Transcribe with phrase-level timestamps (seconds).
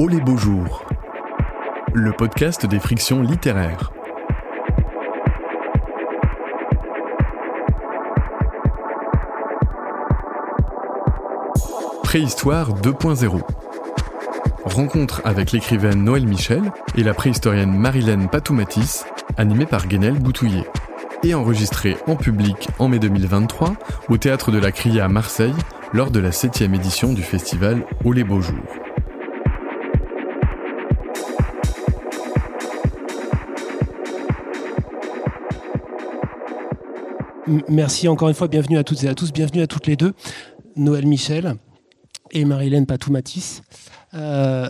[0.00, 0.84] Oh les beaux jours,
[1.92, 3.90] le podcast des frictions littéraires.
[12.04, 13.40] Préhistoire 2.0.
[14.62, 16.62] Rencontre avec l'écrivaine Noël Michel
[16.96, 19.04] et la préhistorienne Marilène Patoumatis,
[19.36, 20.70] animée par Guénel Boutouillet.
[21.24, 23.72] Et enregistrée en public en mai 2023
[24.10, 25.56] au Théâtre de la Cria à Marseille
[25.92, 28.77] lors de la 7 édition du festival Oh les beaux jours.
[37.68, 40.12] Merci encore une fois, bienvenue à toutes et à tous, bienvenue à toutes les deux,
[40.76, 41.54] Noël Michel
[42.30, 43.62] et Marilène Patoumatis,
[44.12, 44.68] euh,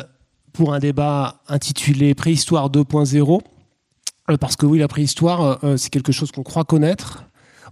[0.52, 3.40] pour un débat intitulé Préhistoire 2.0.
[4.30, 7.24] Euh, parce que oui, la préhistoire, euh, c'est quelque chose qu'on croit connaître.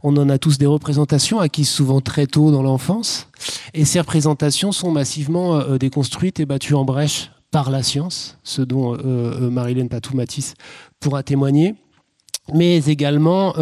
[0.02, 3.28] On en a tous des représentations acquises souvent très tôt dans l'enfance.
[3.75, 8.97] Et ces représentations sont massivement déconstruites et battues en brèche par la science, ce dont
[9.50, 10.55] Marilène Patoumatis
[11.00, 11.77] pourra témoigner.
[12.53, 13.55] Mais également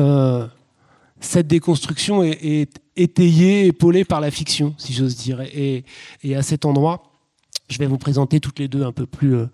[1.25, 5.41] cette déconstruction est, étayée, épaulée par la fiction, si j'ose dire.
[5.41, 5.85] Et,
[6.35, 7.03] à cet endroit,
[7.69, 9.47] je vais vous présenter toutes les deux un peu plus euh,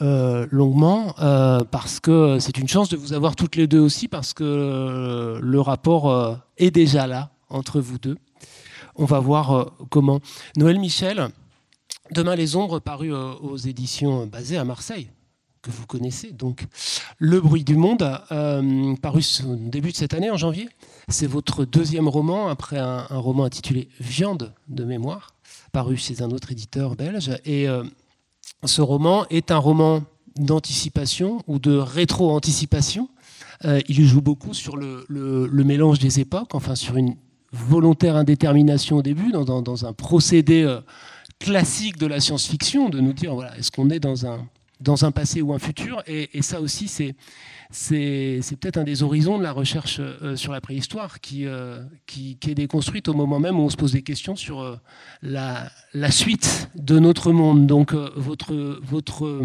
[0.00, 4.08] euh, longuement, euh, parce que c'est une chance de vous avoir toutes les deux aussi,
[4.08, 8.16] parce que le rapport est déjà là entre vous deux.
[8.94, 10.20] On va voir comment.
[10.56, 11.28] Noël Michel,
[12.12, 15.10] Demain les ombres, paru aux éditions basées à Marseille
[15.60, 16.64] que vous connaissez, donc
[17.18, 18.08] Le bruit du monde,
[19.02, 20.68] paru au début de cette année, en janvier.
[21.08, 25.36] C'est votre deuxième roman, après un, roman intitulé Viande de mémoire,
[25.70, 27.30] paru chez un autre éditeur belge.
[27.44, 27.84] Et euh,
[28.64, 30.02] ce roman est un roman
[30.36, 33.08] d'anticipation ou de rétro-anticipation.
[33.64, 35.06] Euh, il joue beaucoup sur le,
[35.52, 37.14] mélange des époques, enfin sur une
[37.52, 40.80] volontaire indétermination au début, dans, un procédé euh,
[41.38, 44.44] classique de la science-fiction, de nous dire voilà, est-ce qu'on est dans un,
[44.80, 46.88] dans un passé ou un futur et ça aussi,
[47.70, 52.54] c'est peut-être un des horizons de la recherche euh, sur la préhistoire euh, qui, est
[52.54, 54.76] déconstruite au moment même où on se pose des questions sur euh,
[55.22, 55.70] la,
[56.10, 57.66] suite de notre monde.
[57.66, 59.42] Donc votre, votre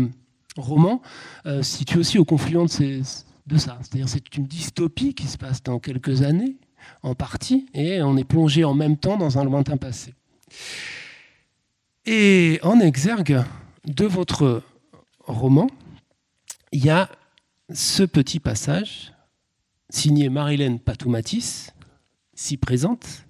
[0.57, 1.01] roman
[1.61, 3.01] situe aussi au confluent de,
[3.47, 3.77] de ça.
[3.81, 6.57] C'est-à-dire c'est une dystopie qui se passe dans quelques années,
[7.03, 10.13] en partie, et on est plongé en même temps dans un lointain passé.
[12.05, 13.43] Et en exergue
[13.85, 14.63] de votre
[15.33, 15.67] roman,
[16.71, 17.09] il y a
[17.73, 19.13] ce petit passage,
[19.89, 21.73] signé Marilène Patoumatis,
[22.33, 23.25] si présente.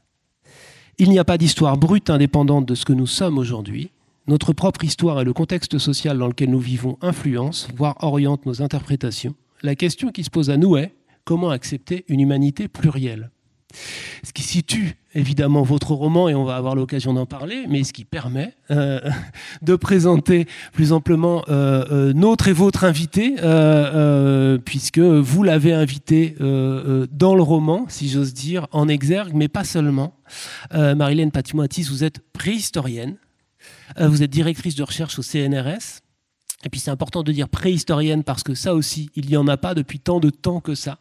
[0.97, 3.91] Il n'y a pas d'histoire brute indépendante de ce que nous sommes aujourd'hui.
[4.27, 8.61] Notre propre histoire et le contexte social dans lequel nous vivons influencent, voire orientent nos
[8.61, 9.35] interprétations.
[9.63, 13.31] La question qui se pose à nous est comment accepter une humanité plurielle?
[14.23, 17.93] Ce qui situe évidemment votre roman, et on va avoir l'occasion d'en parler, mais ce
[17.93, 18.99] qui permet euh,
[19.61, 23.35] de présenter plus amplement euh, euh, notre et votre invité,
[24.65, 30.15] puisque vous l'avez invité dans le roman, si j'ose dire, en exergue, mais pas seulement.
[30.73, 33.15] Marilène Patimoatis, vous êtes préhistorienne,
[33.99, 36.01] vous êtes directrice de recherche au CNRS,
[36.63, 39.57] et puis c'est important de dire préhistorienne parce que ça aussi, il n'y en a
[39.57, 40.99] pas depuis tant de temps que ça.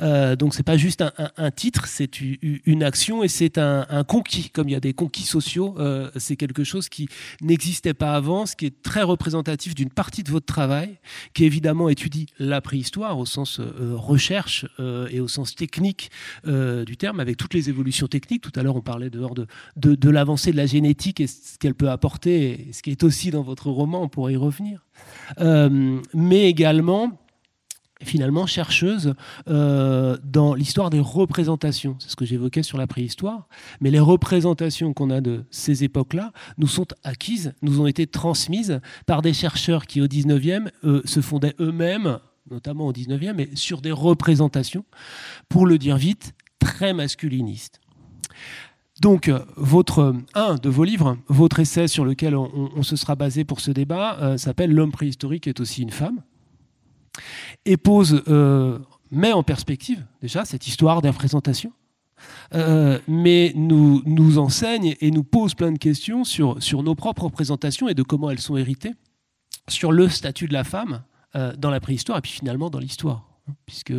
[0.00, 1.02] Euh, donc c'est pas juste
[1.36, 4.50] un, titre, c'est une action et c'est un, conquis.
[4.50, 7.08] Comme il y a des conquis sociaux, euh, c'est quelque chose qui
[7.40, 10.98] n'existait pas avant, ce qui est très représentatif d'une partie de votre travail,
[11.34, 14.66] qui évidemment étudie la préhistoire au sens euh, recherche
[15.10, 16.10] et au sens technique
[16.44, 18.42] du terme, avec toutes les évolutions techniques.
[18.42, 22.68] Tout à l'heure, on parlait de, l'avancée de la génétique et ce qu'elle peut apporter,
[22.72, 24.84] ce qui est aussi dans votre roman, on pourrait y revenir.
[25.38, 27.18] mais également
[28.02, 29.14] finalement chercheuse
[29.48, 31.96] euh, dans l'histoire des représentations.
[31.98, 33.48] C'est ce que j'évoquais sur la préhistoire.
[33.80, 38.80] Mais les représentations qu'on a de ces époques-là nous sont acquises, nous ont été transmises
[39.06, 42.18] par des chercheurs qui, au 19e, euh, se fondaient eux-mêmes,
[42.50, 44.84] notamment au 19e, mais sur des représentations,
[45.48, 47.80] pour le dire vite, très masculinistes.
[49.00, 53.60] Donc, votre, un de vos livres, votre essai sur lequel on, se sera basé pour
[53.60, 56.22] ce débat, euh, s'appelle L'homme préhistorique est aussi une femme
[57.64, 58.78] et pose, euh,
[59.10, 61.72] met en perspective déjà cette histoire d'infrésentation,
[62.54, 67.24] euh, mais nous, nous enseigne et nous pose plein de questions sur, sur nos propres
[67.24, 68.94] représentations et de comment elles sont héritées,
[69.68, 71.02] sur le statut de la femme
[71.34, 73.94] euh, dans la préhistoire et puis finalement dans l'histoire, hein, puisque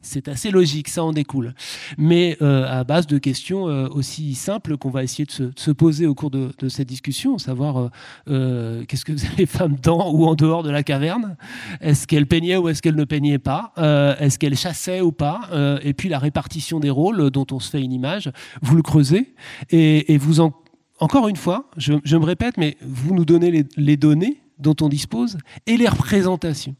[0.00, 1.54] c'est assez logique, ça en découle.
[1.96, 6.06] Mais euh, à base de questions euh, aussi simples qu'on va essayer de se, poser
[6.06, 7.90] au cours de, cette discussion, savoir
[8.28, 11.36] euh, qu'est-ce que les femmes dans ou en dehors de la caverne?
[11.80, 13.72] Est-ce qu'elles peignaient ou est-ce qu'elles ne peignaient pas?
[14.20, 15.48] Est-ce qu'elles chassaient ou pas?
[15.82, 18.30] Et puis la répartition des rôles dont on se fait une image,
[18.62, 19.34] vous le creusez
[19.70, 20.52] et, vous en,
[21.00, 25.38] encore une fois, je, me répète, mais vous nous donnez les données dont on dispose
[25.66, 26.76] et les représentations.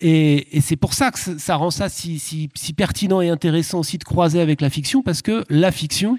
[0.00, 4.04] Et, c'est pour ça que ça rend ça si, si, pertinent et intéressant aussi de
[4.04, 6.18] croiser avec la fiction, parce que la fiction,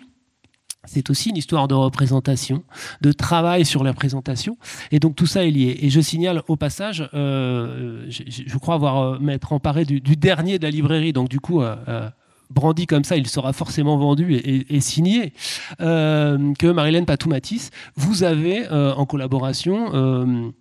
[0.85, 2.63] c'est aussi une histoire de représentation,
[3.01, 4.57] de travail sur la présentation.
[4.91, 5.77] Et donc tout ça est lié.
[5.81, 10.63] Et je signale au passage, euh, je, crois avoir euh, m'être emparé du, dernier de
[10.63, 11.13] la librairie.
[11.13, 12.09] Donc du coup, euh,
[12.49, 15.33] brandi comme ça, il sera forcément vendu et, signé,
[15.79, 20.53] que Marilène Patoumatis, vous avez en collaboration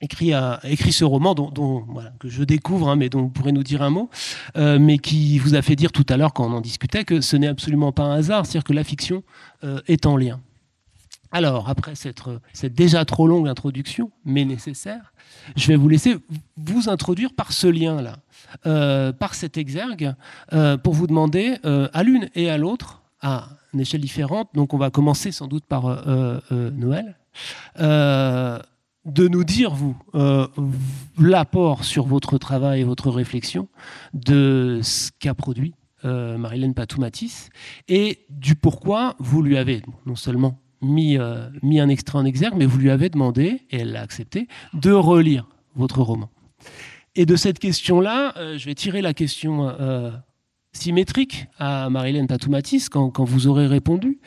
[0.00, 0.32] écrit,
[0.92, 1.84] ce roman dont,
[2.18, 4.10] que je découvre, hein, mais dont vous pourrez nous dire un mot,
[4.56, 7.20] euh, mais qui vous a fait dire tout à l'heure quand on en discutait que
[7.20, 9.22] ce n'est absolument pas un hasard, c'est-à-dire que la fiction
[9.64, 10.40] euh, est en lien.
[11.32, 12.22] Alors, après cette,
[12.52, 15.12] cette, déjà trop longue introduction, mais nécessaire,
[15.54, 16.16] je vais vous laisser
[16.56, 18.16] vous introduire par ce lien-là,
[18.66, 20.14] euh, par cet exergue,
[20.82, 24.90] pour vous demander à l'une et à l'autre, à une échelle différente, donc on va
[24.90, 26.04] commencer sans doute par
[26.50, 27.16] Noël,
[29.04, 30.46] de nous dire, vous, euh,
[31.18, 33.68] l'apport sur votre travail et votre réflexion
[34.12, 35.74] de ce qu'a produit
[36.04, 37.50] euh, Marilène Patoumatis
[37.88, 42.54] et du pourquoi vous lui avez non seulement mis, euh, mis un extrait en exergue,
[42.56, 46.30] mais vous lui avez demandé, et elle l'a accepté, de relire votre roman.
[47.16, 49.74] Et de cette question-là, je vais tirer la question
[50.72, 54.20] symétrique à Marilène Patoumatis quand, quand, vous aurez répondu.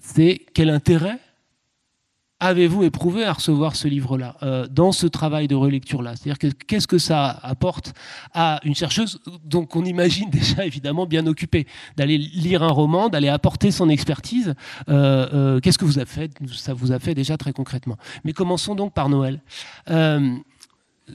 [0.00, 1.18] c'est quel intérêt
[2.42, 6.16] avez-vous éprouvé à recevoir ce livre-là, euh, dans ce travail de relecture-là?
[6.16, 7.94] C'est-à-dire qu'est-ce que ça apporte
[8.34, 11.66] à une chercheuse dont on imagine déjà évidemment bien occupée,
[11.96, 14.54] d'aller lire un roman, d'aller apporter son expertise
[14.88, 17.96] euh, euh, Qu'est-ce que vous a fait Ça vous a fait déjà très concrètement.
[18.24, 19.40] Mais commençons donc par Noël.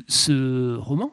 [0.08, 1.12] ce roman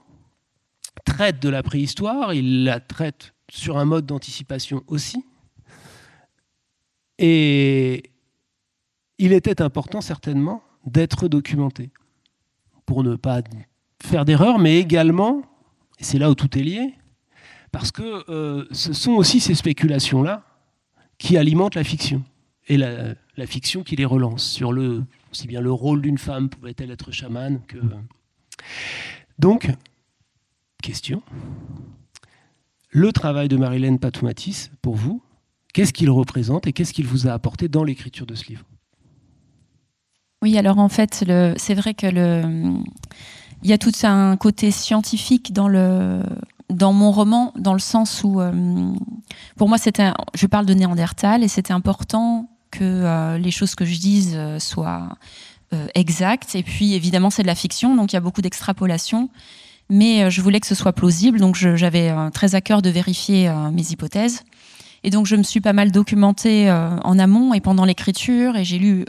[1.04, 5.24] traite de la préhistoire, il la traite sur un mode d'anticipation aussi.
[7.18, 8.13] Et
[9.18, 11.90] il était important certainement d'être documenté.
[12.86, 13.42] Pour ne pas
[14.02, 15.42] faire d'erreur, mais également,
[15.98, 16.94] et c'est là où tout est lié,
[17.72, 20.44] parce que euh, ce sont aussi ces spéculations-là
[21.18, 22.22] qui alimentent la fiction,
[22.66, 23.14] et la,
[23.46, 27.60] fiction qui les relance sur le, aussi bien le rôle d'une femme pouvait-elle être chamane
[27.66, 27.78] que...
[29.38, 29.68] Donc,
[30.82, 31.22] question,
[32.90, 35.22] le travail de Marilène Patoumatis, pour vous,
[35.72, 38.64] qu'est-ce qu'il représente et qu'est-ce qu'il vous a apporté dans l'écriture de ce livre?
[40.44, 41.24] Oui, alors en fait,
[41.56, 42.06] c'est vrai que
[43.62, 48.92] il y a tout un côté scientifique dans mon roman, dans le sens où, euh,
[49.56, 49.78] pour moi,
[50.34, 54.58] je parle de Néandertal et c'était important que euh, les choses que je dise euh,
[54.58, 55.16] soient
[55.94, 56.54] exactes.
[56.54, 59.30] Et puis, évidemment, c'est de la fiction, donc il y a beaucoup d'extrapolation.
[59.88, 63.90] Mais je voulais que ce soit plausible, donc j'avais très à cœur de vérifier mes
[63.90, 64.44] hypothèses.
[65.02, 68.78] Et donc, je me suis pas mal documentée en amont et pendant l'écriture, et j'ai
[68.78, 69.04] lu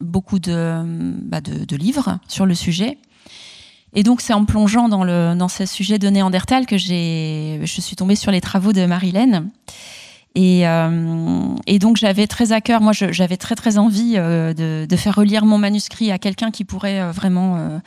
[0.00, 2.98] beaucoup bah, de, livres sur le sujet.
[3.94, 8.30] Et donc, c'est en plongeant dans, ce sujet de Néandertal que je suis tombée sur
[8.30, 9.50] les travaux de Marilène.
[10.36, 14.86] Et, euh, et donc, j'avais très à cœur, moi, j'avais très, très envie euh, de,
[14.86, 17.80] de, faire relire mon manuscrit à quelqu'un qui pourrait euh, vraiment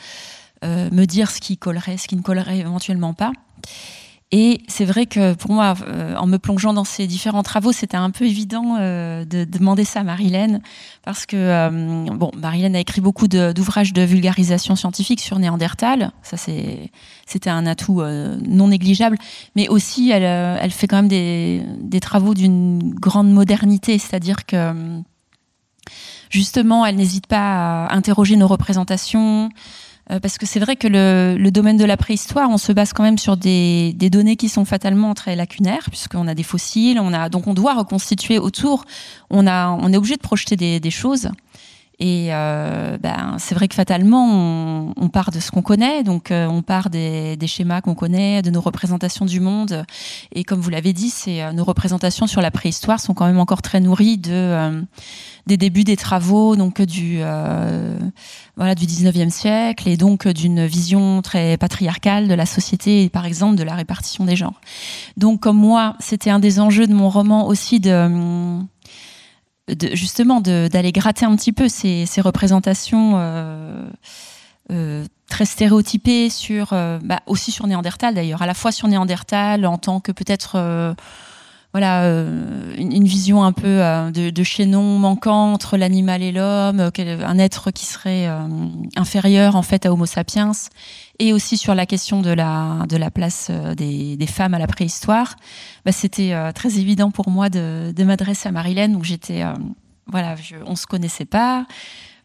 [0.63, 3.31] me dire ce qui collerait, ce qui ne collerait éventuellement pas.
[4.31, 7.97] Et c'est vrai que pour moi, euh, en me plongeant dans ces différents travaux, c'était
[7.97, 10.61] un peu évident euh, de demander ça à Marilène,
[11.03, 16.37] parce que euh, bon, Marilène a écrit beaucoup d'ouvrages de, vulgarisation scientifique sur Néandertal, ça
[16.37, 19.17] c'était un atout non négligeable,
[19.55, 24.73] mais aussi elle, fait quand même des travaux d'une grande modernité, c'est-à-dire que
[26.29, 29.49] justement, elle n'hésite pas à interroger nos représentations.
[30.11, 33.03] Euh, parce que c'est vrai que le, domaine de la préhistoire, on se base quand
[33.03, 37.29] même sur des, données qui sont fatalement très lacunaires, puisqu'on a des fossiles, on a
[37.29, 38.85] donc on doit reconstituer autour.
[39.29, 41.29] On a, on est obligé de projeter des, choses.
[41.99, 46.47] Et euh, ben, c'est vrai que fatalement, on, part de ce qu'on connaît, donc euh,
[46.47, 49.83] on part des, schémas qu'on connaît, de nos représentations du monde.
[50.33, 53.61] Et comme vous l'avez dit, c'est nos représentations sur la préhistoire sont quand même encore
[53.61, 54.85] très nourries de
[55.49, 57.97] des débuts des travaux donc du euh,
[58.55, 63.25] voilà du 19e siècle et donc d'une vision très patriarcale de la société et par
[63.25, 64.61] exemple de la répartition des genres.
[65.17, 68.61] Donc comme moi, c'était un des enjeux de mon roman aussi de,
[69.93, 73.89] justement d'aller gratter un petit peu ces, représentations euh,
[74.71, 79.77] euh, très stéréotypées sur bah, aussi sur Néandertal d'ailleurs, à la fois sur Néandertal en
[79.77, 80.95] tant que peut-être
[81.71, 87.25] voilà euh, une, vision un peu euh, de, chaînon manquant entre l'animal et l'homme, euh,
[87.25, 88.27] un être qui serait
[88.95, 90.51] inférieur en fait à Homo sapiens,
[91.19, 95.35] et aussi sur la question de la place des, femmes à la préhistoire.
[95.85, 99.43] Bah, C'était très évident pour moi de, m'adresser à Marilène, où j'étais
[100.07, 101.67] voilà, je, on se connaissait pas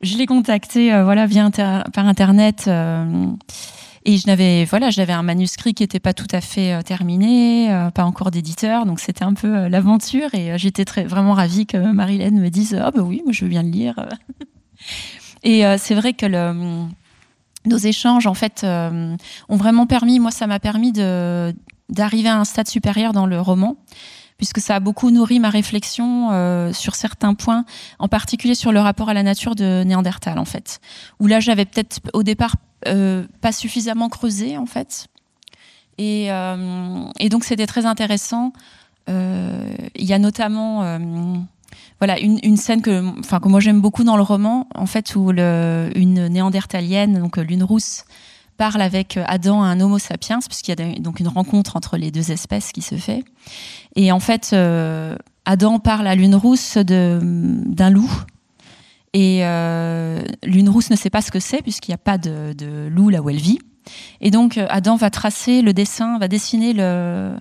[0.01, 2.69] je l'ai contacté voilà via par internet
[4.05, 8.05] et je n'avais voilà, j'avais un manuscrit qui n'était pas tout à fait terminé, pas
[8.05, 10.35] encore d'éditeur, donc c'était un peu l'aventure.
[10.35, 13.51] Et j'étais très vraiment ravie que Marilène me dise ah oh, oui, moi je veux
[13.51, 14.07] bien le lire.
[15.43, 16.87] et c'est vrai que le
[17.67, 22.69] nos échanges en fait ont vraiment permis, moi ça m'a permis d'arriver à un stade
[22.69, 23.77] supérieur dans le roman
[24.45, 27.65] puisque ça a beaucoup nourri ma réflexion euh, sur certains points,
[27.99, 30.81] en particulier sur le rapport à la nature de Néandertal, en fait.
[31.19, 35.07] Où là, j'avais peut-être au départ euh, pas suffisamment creusé, en fait.
[35.97, 38.53] Et, euh, donc, c'était très intéressant.
[39.09, 40.99] Il y a notamment
[42.01, 46.29] voilà une, scène que, que moi j'aime beaucoup dans le roman, en fait, où une
[46.29, 48.05] néandertalienne, donc lune rousse,
[48.57, 52.31] parle avec Adam, un Homo sapiens, puisqu'il y a donc une rencontre entre les deux
[52.31, 53.25] espèces qui se fait.
[53.97, 58.11] Et en fait, euh, Adam parle à Lune Rousse d'un loup.
[59.13, 62.89] Et euh, Lune Rousse ne sait pas ce que c'est, puisqu'il n'y a pas de,
[62.89, 63.59] loup là où elle vit.
[64.21, 67.37] Et donc, Adam va tracer le dessin, va dessiner le,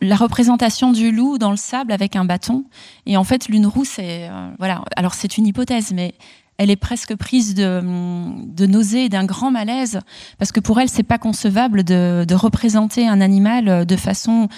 [0.00, 2.64] la représentation du loup dans le sable avec un bâton.
[3.04, 4.82] Et en fait, Lune Rousse, est, euh, voilà.
[4.96, 6.14] Alors, c'est une hypothèse, mais
[6.58, 10.00] elle est presque prise de, de nausée d'un grand malaise
[10.38, 14.48] parce que pour elle c'est pas concevable de, de, représenter un animal de façon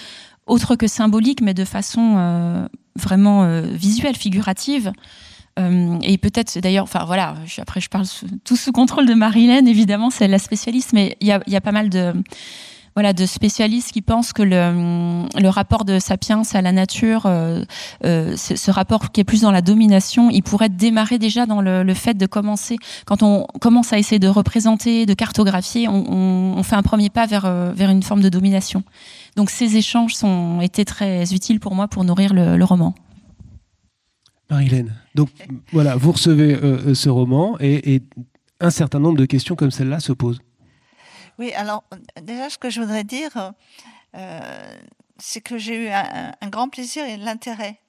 [0.45, 4.91] autre que symbolique mais de façon euh, vraiment euh, visuelle figurative.
[5.57, 8.05] Euh, et peut-être d'ailleurs enfin voilà après je parle
[8.45, 11.61] tout sous contrôle de Marilène évidemment c'est la spécialiste mais il y a, y a
[11.61, 12.13] pas mal de
[12.99, 17.63] voilà, de spécialistes qui pensent que le, rapport de Sapiens à la nature, euh,
[18.03, 21.93] euh, ce, rapport qui est plus dans la domination, il pourrait démarrer déjà dans le,
[21.93, 22.75] fait de commencer,
[23.05, 27.45] quand on commence à essayer de représenter, de cartographier, on, fait un premier pas vers,
[27.45, 28.83] euh, vers une forme de domination.
[29.37, 32.93] Donc ces échanges ont été très utiles pour moi pour nourrir le, roman.
[34.49, 35.29] Marilène, donc
[35.71, 36.59] voilà, vous recevez
[36.93, 38.03] ce roman et
[38.59, 40.41] un certain nombre de questions comme celle-là se posent.
[41.39, 41.85] Oui, alors
[42.21, 43.53] déjà, ce que je voudrais dire,
[44.15, 44.77] euh,
[45.17, 47.79] c'est que j'ai eu un, un, grand plaisir et l'intérêt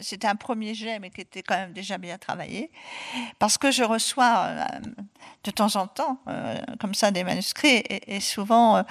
[0.00, 2.70] c'était un premier jet, mais qui était quand même déjà bien travaillé,
[3.38, 4.64] parce que je reçois euh,
[5.44, 8.82] de temps en temps, euh, comme ça, des manuscrits, et, souvent,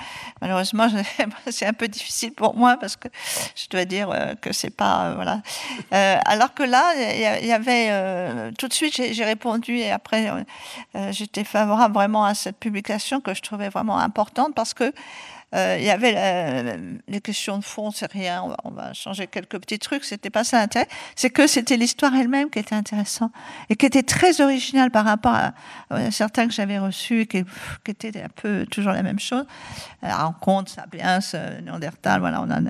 [0.42, 0.88] malheureusement,
[1.50, 3.08] c'est un peu difficile pour moi, parce que
[3.56, 4.10] je dois dire
[4.42, 5.42] que c'est pas, voilà.
[5.92, 10.32] alors que là, il y, avait, tout de suite, j'ai répondu, et après,
[11.12, 14.94] j'étais favorable vraiment à cette publication que je trouvais vraiment importante, parce que
[15.54, 19.78] euh, il y avait les questions de fond, c'est rien, on va, changer quelques petits
[19.78, 20.88] trucs, c'était pas ça l'intérêt.
[21.16, 23.32] C'est que c'était l'histoire elle-même qui était intéressante
[23.70, 25.54] et qui était très originale par rapport à,
[26.12, 27.44] certains que j'avais reçus et qui,
[27.88, 29.46] étaient un peu toujours la même chose.
[30.02, 32.42] La rencontre, Sapiens, euh, Néandertal, voilà.
[32.42, 32.70] On en a...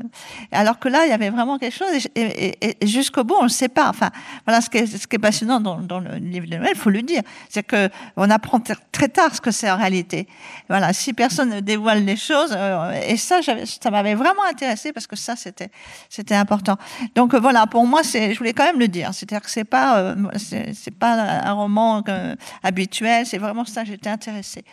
[0.52, 3.70] Alors que là, il y avait vraiment quelque chose et, jusqu'au bout, on ne sait
[3.70, 3.90] pas.
[3.90, 4.10] Enfin,
[4.46, 6.90] voilà ce qui est, ce qui est passionnant dans, le livre de Noël, il faut
[6.90, 8.60] le dire, c'est que on apprend
[8.92, 10.28] très tard ce que c'est en réalité.
[10.68, 12.73] Voilà, si personne ne dévoile les choses, euh, euh,
[13.08, 15.70] et ça, ça m'avait vraiment intéressé parce que ça, c'était,
[16.10, 16.78] c'était important.
[17.16, 19.14] Donc euh, voilà, pour moi, c'est, je voulais quand même le dire.
[19.14, 22.04] C'est-à-dire que c'est pas, euh, c'est, pas un roman
[22.64, 23.26] habituel.
[23.26, 23.84] C'est vraiment ça.
[23.84, 24.64] J'étais intéressée.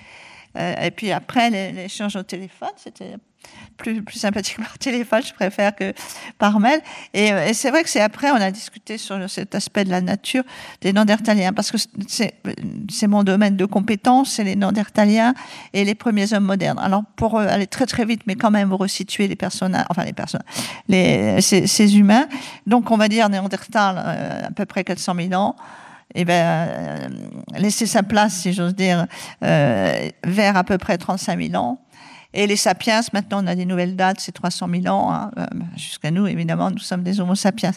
[0.56, 3.16] Et puis après, l'échange au téléphone, c'était
[3.76, 5.92] plus, plus sympathique par téléphone, je préfère que
[6.38, 6.80] par mail.
[7.14, 9.90] Et, euh, et c'est vrai que c'est après, on a discuté sur cet aspect de
[9.90, 10.44] la nature
[10.80, 11.78] des Néandertaliens, parce que
[12.08, 12.34] c'est,
[13.06, 15.34] mon domaine de compétence, c'est les Néandertaliens
[15.72, 16.78] et les premiers hommes modernes.
[16.78, 20.12] Alors, pour euh, aller très très vite, mais quand même resituer les personnages, enfin les
[20.12, 20.44] personnes,
[20.88, 22.28] les, ces, ces, humains.
[22.66, 25.56] Donc, on va dire Néandertal, euh, à peu près 400 000 ans
[26.14, 27.08] eh ben, euh,
[27.58, 29.06] laisser sa place, si j'ose dire,
[29.44, 31.78] euh, vers à peu près 35 000 ans.
[32.32, 35.46] Et les sapiens, maintenant on a des nouvelles dates, c'est 300 000 ans, hein, euh,
[35.76, 37.72] jusqu'à nous évidemment, nous sommes des homo sapiens.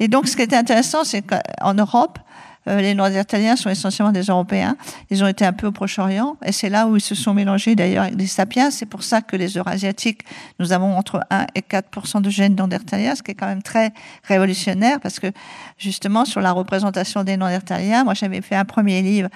[0.00, 2.18] Et donc ce qui était intéressant, c'est qu'en Europe,
[2.66, 4.76] euh, les Néandertaliens sont essentiellement des Européens.
[5.10, 7.74] Ils ont été un peu au Proche-Orient, et c'est là où ils se sont mélangés
[7.74, 8.70] d'ailleurs avec les sapiens.
[8.70, 10.22] C'est pour ça que les Eurasiatiques,
[10.58, 13.92] nous avons entre 1 et 4% de gènes néandertaliens, ce qui est quand même très
[14.24, 15.28] révolutionnaire, parce que
[15.78, 19.28] justement sur la représentation des Néandertaliens, moi j'avais fait un premier livre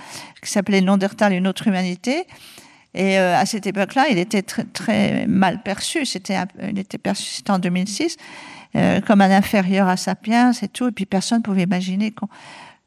[0.43, 2.27] qui s'appelait Néandertal, une autre humanité.
[2.95, 6.05] Et euh, à cette époque-là, il était très, mal perçu.
[6.05, 6.37] C'était,
[6.69, 8.17] il était perçu, c'était en 2006,
[8.77, 10.89] euh, comme un inférieur à Sapiens et tout.
[10.89, 12.29] Et puis personne ne pouvait imaginer qu'on,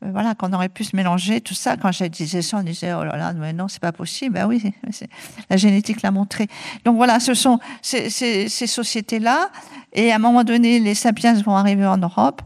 [0.01, 1.77] voilà, qu'on aurait pu se mélanger, tout ça.
[1.77, 4.35] Quand j'ai disais ça, on disait, oh là là, mais non, c'est pas possible.
[4.35, 4.61] Ben oui,
[5.49, 6.47] la génétique l'a montré.
[6.83, 8.09] Donc voilà, ce sont ces,
[8.49, 9.49] sociétés-là.
[9.93, 12.41] Et à un moment donné, les sapiens vont arriver en Europe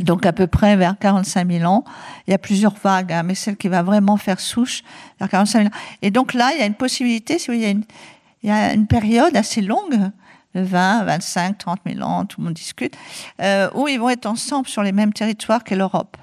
[0.00, 1.84] donc à peu près vers 45 000 ans.
[2.26, 4.82] Il y a plusieurs vagues, hein, mais celle qui va vraiment faire souche
[5.20, 5.78] vers 45 000 ans.
[6.00, 7.84] Et donc là, il y a une possibilité, si il,
[8.42, 10.10] y a une, période assez longue,
[10.54, 12.96] de 20, 25, 30 000 ans, tout le monde discute,
[13.42, 16.16] euh, où ils vont être ensemble sur les mêmes territoires que l'Europe.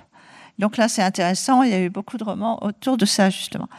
[0.59, 1.63] Donc là, c'est intéressant.
[1.63, 3.69] Il y a eu beaucoup de romans autour de ça, justement.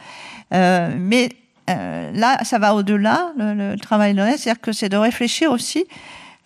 [0.53, 1.29] Euh, mais
[1.69, 5.85] euh, là, ça va au-delà, le, travail de c'est-à-dire que c'est de réfléchir aussi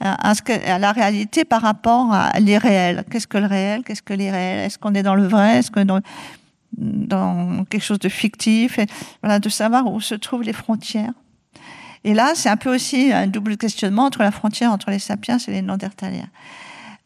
[0.01, 3.05] à, ce que, la réalité par rapport à l'irréel.
[3.09, 3.83] Qu'est-ce que le réel?
[3.83, 4.59] Qu'est-ce que l'irréel?
[4.59, 5.59] Est-ce qu'on est dans le vrai?
[5.59, 6.01] Est-ce qu'on est
[6.77, 8.77] dans, quelque chose de fictif?
[8.77, 8.87] Et,
[9.23, 11.13] Voilà, de savoir où se trouvent les frontières.
[12.03, 15.37] Et là, c'est un peu aussi un double questionnement entre la frontière entre les sapiens
[15.37, 16.29] et les Néandertaliens.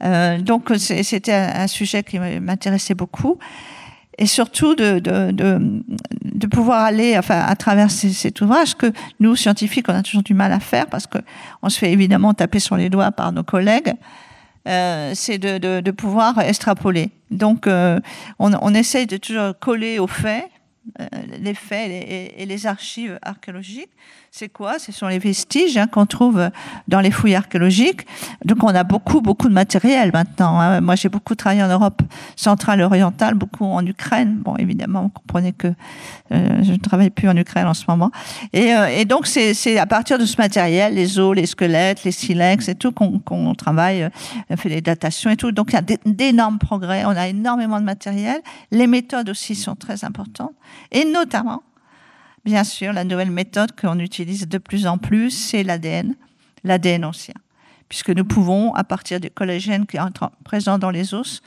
[0.04, 3.38] Euh, donc c'était un sujet qui m'intéressait beaucoup
[4.18, 5.00] et surtout de,
[6.48, 10.52] pouvoir aller enfin, à travers cet ouvrage que nous, scientifiques, on a toujours du mal
[10.52, 13.94] à faire parce qu'on se fait évidemment taper sur les doigts par nos collègues.
[14.68, 17.12] Euh, c'est de, pouvoir extrapoler.
[17.32, 18.00] Donc, euh,
[18.40, 20.50] on, on essaye de toujours coller aux faits,
[21.40, 23.92] les faits et, les archives archéologiques,
[24.32, 24.78] c'est quoi?
[24.80, 26.50] Ce sont les vestiges hein, qu'on trouve
[26.88, 28.06] dans les fouilles archéologiques.
[28.46, 30.60] Donc on a beaucoup, beaucoup de matériel maintenant.
[30.60, 30.82] Hein.
[30.82, 32.02] Moi j'ai beaucoup travaillé en Europe
[32.36, 34.38] centrale orientale, beaucoup en Ukraine.
[34.38, 35.68] Bon, évidemment, vous comprenez que
[36.32, 38.12] euh, je ne travaille plus en Ukraine en ce moment.
[38.54, 42.12] Et, euh, et donc c'est à partir de ce matériel, les os, les squelettes, les
[42.12, 44.10] silex et tout, qu'on travaille,
[44.50, 45.52] on euh, fait des datations et tout.
[45.52, 47.04] Donc il y a d'énormes progrès.
[47.06, 48.42] On a énormément de matériel.
[48.72, 50.54] Les méthodes aussi sont très importantes.
[50.92, 51.64] Et notamment,
[52.50, 56.16] Bien sûr, la nouvelle méthode qu'on utilise de plus en plus, c'est l'ADN,
[56.64, 57.36] l'ADN ancien,
[57.90, 61.44] puisque nous pouvons, à partir des collagènes qui sont présents dans les os,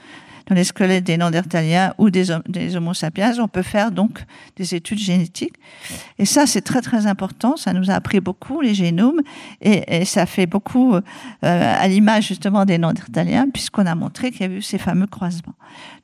[0.46, 2.30] dans les squelettes des Néandertaliens ou des,
[2.76, 4.24] Homo sapiens, on peut faire donc
[4.56, 5.54] des études génétiques.
[6.18, 7.56] Et ça, c'est très très important.
[7.56, 9.20] Ça nous a appris beaucoup les génomes
[9.60, 11.00] et, ça fait beaucoup euh,
[11.42, 15.54] à l'image justement des Néandertaliens, puisqu'on a montré qu'il y a eu ces fameux croisements.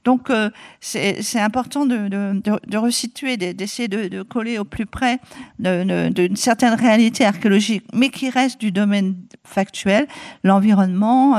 [0.05, 5.19] Donc euh, c'est important de, de, de, resituer, d'essayer de, coller au plus près
[5.59, 10.07] d'une certaine réalité archéologique, mais qui reste du domaine factuel,
[10.45, 11.37] l'environnement,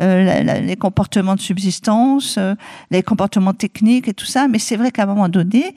[0.00, 2.54] euh, les comportements de subsistance euh,
[2.90, 4.48] les comportements techniques et tout ça.
[4.48, 5.74] Mais c'est vrai qu'à un moment donné,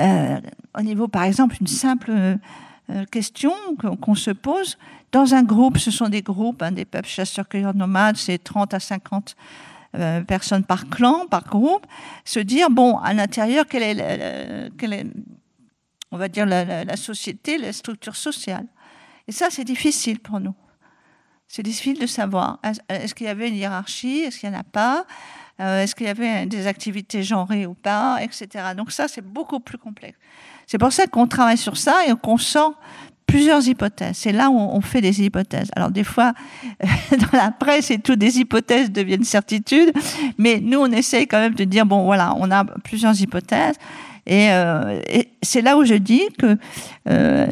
[0.00, 0.40] euh,
[0.76, 3.52] au niveau, par exemple, une simple euh, question
[4.00, 4.78] qu'on se pose,
[5.12, 8.80] dans un groupe, ce sont des groupes, hein, des peuples chasseurs-cueilleurs nomades, c'est 30 à
[8.80, 9.36] 50
[10.28, 11.84] personnes par clan, par groupe,
[12.24, 15.06] se dire, bon, à l'intérieur, quelle est, quelle est,
[16.12, 18.66] on va dire, la, la société, la structure sociale.
[19.26, 20.54] Et ça, c'est difficile pour nous.
[21.52, 22.60] C'est difficile de savoir.
[22.88, 24.20] Est-ce qu'il y avait une hiérarchie?
[24.20, 25.04] Est-ce qu'il n'y en a pas?
[25.60, 28.18] Euh, Est-ce qu'il y avait des activités genrées ou pas?
[28.22, 28.46] Etc.
[28.76, 30.16] Donc ça, c'est beaucoup plus complexe.
[30.68, 32.74] C'est pour ça qu'on travaille sur ça et qu'on sort
[33.26, 34.16] plusieurs hypothèses.
[34.18, 35.72] C'est là où on fait des hypothèses.
[35.74, 36.34] Alors des fois,
[37.10, 39.92] dans la presse et tout, des hypothèses deviennent certitudes,
[40.38, 43.74] mais nous, on essaye quand même de dire, bon, voilà, on a plusieurs hypothèses.
[44.24, 45.00] Et, euh,
[45.42, 46.56] c'est là où je dis que
[47.08, 47.46] euh,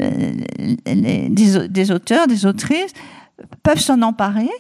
[0.87, 2.93] les, des, auteurs, des autrices
[3.63, 4.51] peuvent s'en emparer.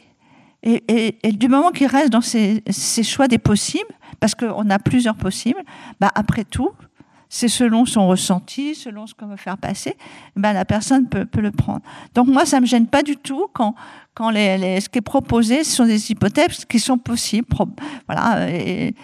[0.62, 2.62] Et, du moment qu'ils restent dans ces,
[3.03, 5.62] choix des possibles, parce qu'on a plusieurs possibles,
[6.01, 6.71] bah après tout,
[7.29, 9.97] c'est selon son ressenti, selon ce qu'on veut faire passer,
[10.35, 11.83] ben la personne peut, le prendre.
[12.14, 13.75] Donc moi, ça me gêne pas du tout quand,
[14.14, 17.47] quand les, ce qui est proposé, ce sont des hypothèses qui sont possibles,
[18.07, 18.95] voilà, et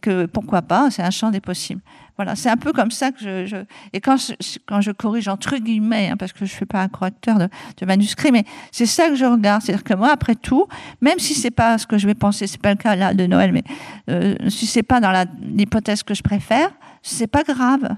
[0.00, 1.80] que pourquoi pas, c'est un champ des possibles.
[2.20, 5.56] Voilà, c'est un peu comme ça que je, et quand je, quand je corrige entre
[5.56, 9.08] guillemets, hein, parce que je suis pas un correcteur de, de manuscrit, mais c'est ça
[9.08, 10.66] que je regarde, c'est-à-dire que moi, après tout,
[11.00, 13.24] même si c'est pas ce que je vais penser, c'est pas le cas là de
[13.24, 13.64] Noël, mais
[14.10, 16.68] euh, si c'est pas dans l'hypothèse que je préfère,
[17.00, 17.88] c'est pas grave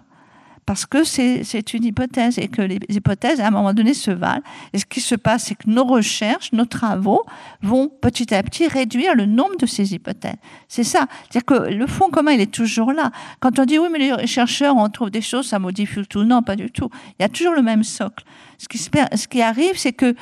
[0.67, 4.43] parce que c'est une hypothèse et que les hypothèses, à un moment donné, se valent.
[4.73, 7.25] Et ce qui se passe, c'est que nos recherches, nos travaux
[7.63, 10.37] vont petit à petit réduire le nombre de ces hypothèses.
[10.69, 11.07] C'est ça.
[11.29, 13.11] C'est-à-dire que le fond commun, il est toujours là.
[13.41, 16.25] Quand on dit oui, mais les chercheurs, on trouve des choses, ça modifie tout.
[16.25, 16.91] Non, pas du tout.
[17.19, 18.25] Il y a toujours le même socle.
[18.59, 20.15] Ce qui, ce qui arrive, c'est que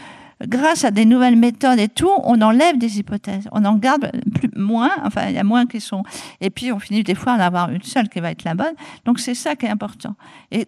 [0.47, 3.49] grâce à des nouvelles méthodes et tout, on enlève des hypothèses.
[3.53, 6.03] On en garde plus, moins, enfin, il y a moins qui sont.
[6.41, 8.75] Et puis, on finit des fois en avoir une seule qui va être la bonne.
[9.05, 10.15] Donc, c'est ça qui est important.
[10.51, 10.67] Et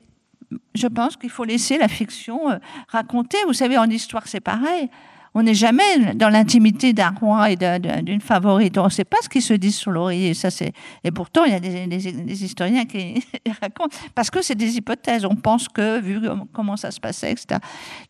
[0.75, 2.59] je pense qu'il faut laisser la fiction euh,
[2.89, 3.39] raconter.
[3.47, 4.91] Vous savez, en histoire, c'est pareil
[5.35, 8.77] on n'est jamais dans l'intimité d'un roi et d'une favorite.
[8.77, 10.35] On ne sait pas ce qu'ils se disent sur l'oreiller.
[10.35, 10.73] Ça, c'est
[11.05, 13.25] et pourtant il y a des, historiens qui
[13.63, 15.25] racontent parce que c'est des hypothèses.
[15.25, 16.21] On pense que vu
[16.53, 17.61] comment ça se passait, etc.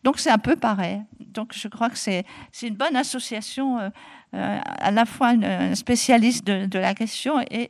[0.03, 1.01] Donc c'est un peu pareil.
[1.33, 2.25] Donc je crois que c'est
[2.61, 3.79] une bonne association.
[3.79, 3.89] Euh,
[4.35, 7.69] euh, à la fois une spécialiste de, la question et,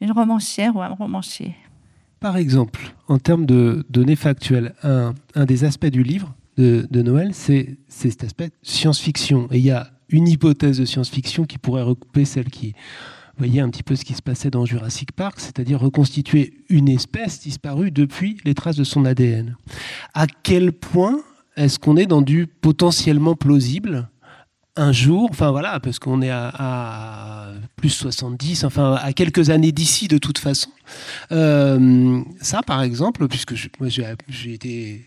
[0.00, 1.54] une romancière ou un romancier.
[2.20, 7.76] Par exemple, en termes de données factuelles, un des aspects du livre, de, Noël, c'est
[7.88, 9.48] cet aspect science-fiction.
[9.50, 12.74] Et il y a une hypothèse de science-fiction qui pourrait recouper celle qui
[13.36, 17.40] voyait un petit peu ce qui se passait dans Jurassic Park, c'est-à-dire reconstituer une espèce
[17.40, 19.56] disparue depuis les traces de son ADN.
[20.12, 21.20] À quel point
[21.56, 24.08] est-ce qu'on est dans du potentiellement plausible
[24.76, 30.08] un jour, enfin voilà, parce qu'on est à, plus 70, enfin à quelques années d'ici
[30.08, 30.70] de toute façon.
[31.30, 35.06] Euh, ça, par exemple, puisque moi j'ai été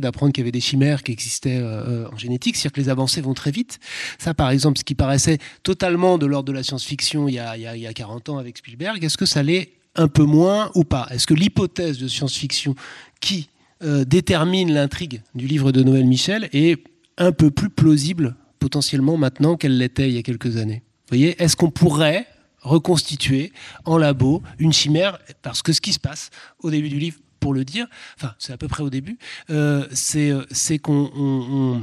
[0.00, 3.20] d'apprendre qu'il y avait des chimères qui existaient euh, en génétique, c'est-à-dire que les avancées
[3.20, 3.78] vont très vite.
[4.18, 7.86] Ça, par exemple, ce qui paraissait totalement de l'ordre de la science-fiction il, il, y
[7.86, 11.06] a 40 ans avec Spielberg, est-ce que ça l'est un peu moins ou pas?
[11.10, 12.74] Est-ce que l'hypothèse de science-fiction
[13.20, 13.48] qui
[13.82, 16.82] euh, détermine l'intrigue du livre de Noël Michel est
[17.18, 20.82] un peu plus plausible potentiellement maintenant qu'elle l'était il y a quelques années?
[21.04, 22.26] Vous voyez, est-ce qu'on pourrait
[22.62, 23.52] reconstituer
[23.84, 25.18] en labo une chimère?
[25.42, 28.54] Parce que ce qui se passe au début du livre, pour le dire, enfin c'est
[28.54, 29.18] à peu près au début,
[29.50, 31.82] euh, euh, c'est qu'on on,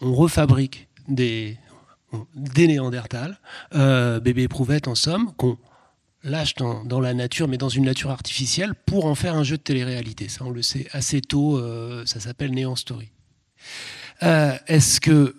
[0.00, 1.58] refabrique des,
[2.34, 3.38] des Néandertals,
[3.74, 5.58] euh, bébé éprouvette en somme, qu'on
[6.24, 9.62] lâche dans, la nature, mais dans une nature artificielle, pour en faire un jeu de
[9.62, 10.30] télé-réalité.
[10.30, 11.60] Ça, on le sait assez tôt,
[12.06, 13.10] ça s'appelle Néant Story.
[14.22, 15.36] Est-ce que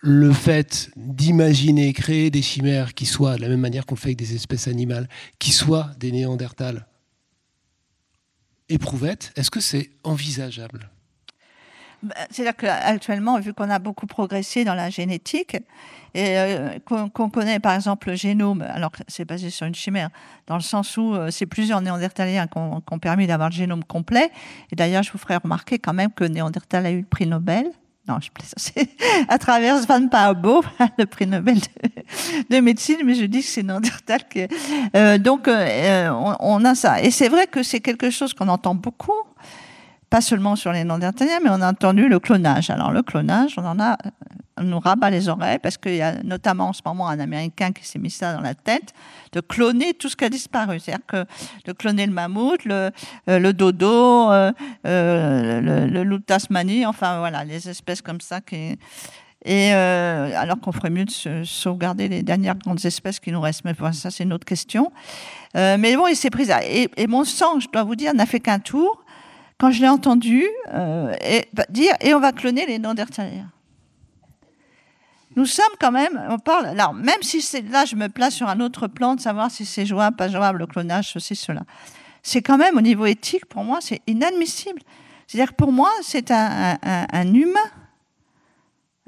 [0.00, 4.18] le fait d'imaginer créer des chimères qui soient, de la même manière qu'on fait avec
[4.18, 5.08] des espèces animales,
[5.40, 6.86] qui soient des néandertals
[8.68, 10.90] éprouvettes, est-ce que c'est envisageable?
[12.02, 15.56] Bah, C'est-à-dire qu'actuellement, vu qu'on a beaucoup progressé dans la génétique,
[16.14, 20.08] et euh, qu'on connaît par exemple le génome, alors c'est basé sur une chimère,
[20.46, 24.30] dans le sens où euh, c'est plusieurs néandertaliens qui ont, permis d'avoir le génome complet.
[24.72, 27.70] Et d'ailleurs, je vous ferai remarquer quand même que Néandertal a eu le prix Nobel
[28.08, 28.88] non, je plaisante,
[29.28, 30.62] à travers Van Paabo,
[30.98, 31.58] le prix Nobel
[32.50, 34.20] de, médecine, mais je dis que c'est Néandertal.
[34.28, 34.46] Que,
[34.96, 37.02] euh, donc, euh, on, on, a ça.
[37.02, 39.12] Et c'est vrai que c'est quelque chose qu'on entend beaucoup,
[40.10, 42.70] pas seulement sur les Néandertaliens, mais on a entendu le clonage.
[42.70, 43.96] Alors, le clonage, on en a
[44.58, 47.72] on nous rabat les oreilles parce qu'il y a notamment en ce moment un Américain
[47.72, 48.94] qui s'est mis ça dans la tête
[49.32, 50.80] de cloner tout ce qui a disparu.
[50.80, 51.24] C'est-à-dire que
[51.64, 52.90] de cloner le mammouth, le,
[53.28, 54.52] euh, dodo, euh,
[54.86, 58.78] euh, le, le, loup de Tasmanie, enfin voilà, les espèces comme ça qui.
[59.48, 63.64] Et alors qu'on ferait mieux de sauvegarder les dernières grandes espèces qui nous restent.
[63.64, 64.90] Mais ça, c'est une autre question.
[65.54, 66.48] mais bon, il s'est pris.
[66.68, 69.04] Et, et, mon sang, je dois vous dire, n'a fait qu'un tour
[69.58, 70.44] quand je l'ai entendu
[71.22, 73.50] et, bah, dire et on va cloner les Néandertaliens
[75.36, 78.58] nous sommes quand même, on parle, alors même si là, je me place sur un
[78.60, 81.62] autre plan de savoir si c'est jouable, pas jouable, le clonage, ceci, cela.
[82.22, 84.80] C'est quand même, au niveau éthique, pour moi, c'est inadmissible.
[85.26, 86.78] C'est-à-dire que pour moi, c'est un,
[87.34, 87.60] humain.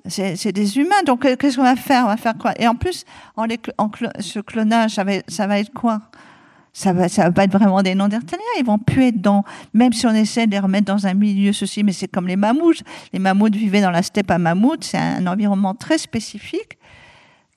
[0.07, 1.03] C'est des humains.
[1.07, 2.05] Donc, qu'est-ce qu'on va faire?
[2.05, 2.53] On va faire quoi?
[2.61, 3.05] Et en plus,
[3.37, 6.03] ce clonage, ça va être quoi?
[6.79, 8.45] Ça va, ça va pas être vraiment des Néandertaliens.
[8.57, 9.43] Ils vont plus être dans,
[9.75, 12.37] même si on essaie de les remettre dans un milieu ceci, mais c'est comme les
[12.37, 12.85] mammouths.
[13.13, 14.85] Les mammouths vivaient dans la steppe à mammouth.
[14.85, 16.79] C'est un environnement très spécifique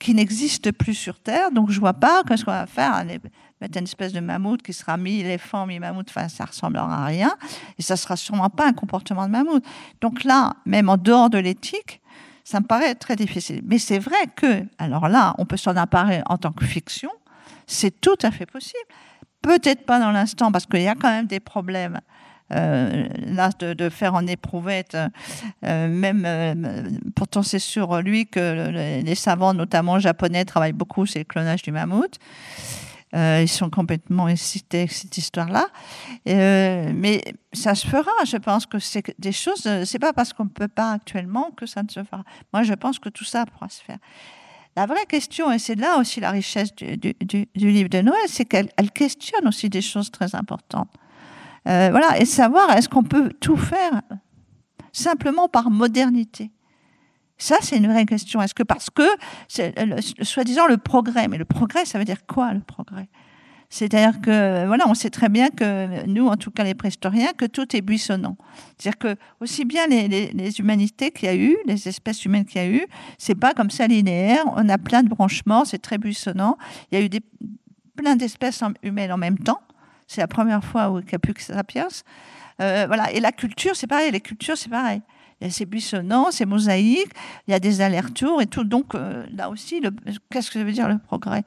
[0.00, 1.52] qui n'existe plus sur Terre.
[1.52, 3.04] Donc je vois pas qu'est-ce qu'on va faire.
[3.60, 7.32] Mettre une espèce de mammouth qui sera mi-éléphant, mi-mammouth, enfin, ça ressemblera à rien.
[7.78, 9.64] Et ça sera sûrement pas un comportement de mammouth.
[10.00, 12.00] Donc là, même en dehors de l'éthique,
[12.42, 13.62] ça me paraît très difficile.
[13.64, 17.10] Mais c'est vrai que, alors là, on peut s'en emparer en tant que fiction.
[17.68, 18.82] C'est tout à fait possible.
[19.42, 22.00] Peut-être pas dans l'instant, parce qu'il y a quand même des problèmes.
[22.54, 24.96] Euh, là, de, faire en éprouvette,
[25.64, 26.82] euh, même, euh,
[27.14, 31.72] pourtant c'est sur lui que les savants, notamment japonais, travaillent beaucoup, c'est le clonage du
[31.72, 32.18] mammouth.
[33.14, 35.66] ils sont complètement excités avec cette histoire-là.
[36.26, 38.10] mais ça se fera.
[38.26, 39.66] Je pense que c'est des choses.
[39.84, 42.24] C'est pas parce qu'on ne peut pas actuellement que ça ne se fera.
[42.52, 43.98] Moi, je pense que tout ça pourra se faire.
[44.76, 47.14] La vraie question, et c'est là aussi la richesse du,
[47.54, 50.90] livre de Noël, c'est qu'elle questionne aussi des choses très importantes.
[51.68, 54.00] Euh, voilà, et savoir est-ce qu'on peut tout faire
[54.92, 56.50] simplement par modernité?
[57.36, 58.40] Ça, c'est une vraie question.
[58.40, 59.02] Est-ce que parce que,
[60.22, 63.08] soi-disant, le progrès, mais le progrès, ça veut dire quoi le progrès?
[63.72, 67.46] C'est-à-dire que, voilà, on sait très bien que nous, en tout cas les préhistoriens, que
[67.46, 68.36] tout est buissonnant.
[68.76, 72.64] C'est-à-dire que aussi bien les, humanités qu'il y a eu, les espèces humaines qu'il y
[72.64, 74.44] a eu, c'est pas comme ça linéaire.
[74.56, 76.58] On a plein de branchements, c'est très buissonnant.
[76.90, 77.22] Il y a eu des,
[77.96, 79.62] plein d'espèces humaines en même temps.
[80.06, 81.88] C'est la première fois où il n'y a plus que sapiens.
[82.60, 83.10] Euh, voilà.
[83.12, 84.10] Et la culture, c'est pareil.
[84.10, 85.00] Les cultures, c'est pareil
[85.50, 87.12] c'est buissonnant, c'est mosaïque,
[87.46, 88.64] il y a des allers-retours et tout.
[88.64, 89.82] Donc euh, là aussi,
[90.30, 91.44] qu'est-ce que veut dire le progrès?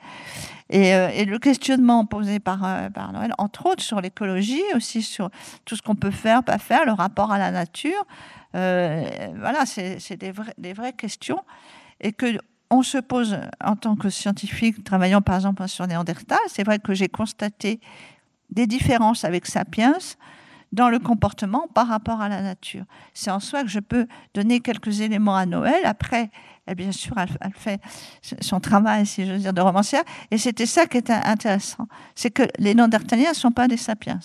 [0.74, 5.30] Euh, et, le questionnement posé par, euh, par Noël, entre autres sur l'écologie, aussi sur
[5.64, 8.06] tout ce qu'on peut faire, pas faire, le rapport à la nature,
[8.54, 11.42] voilà, c'est des, des, vraies questions
[12.00, 16.40] et que on se pose en tant que scientifique, travaillant par exemple sur Néandertal.
[16.48, 17.82] C'est vrai que j'ai constaté
[18.50, 19.98] des différences avec Sapiens
[20.76, 22.84] dans le comportement par rapport à la nature.
[23.14, 25.80] C'est en soi que je peux donner quelques éléments à Noël.
[25.86, 26.30] Après,
[26.76, 27.80] bien sûr, elle, fait
[28.42, 30.04] son travail, si je veux dire, de romancière.
[30.32, 31.88] Et c'était ça qui était intéressant.
[32.14, 34.20] C'est que les Néandertaliens ne sont pas des sapiens.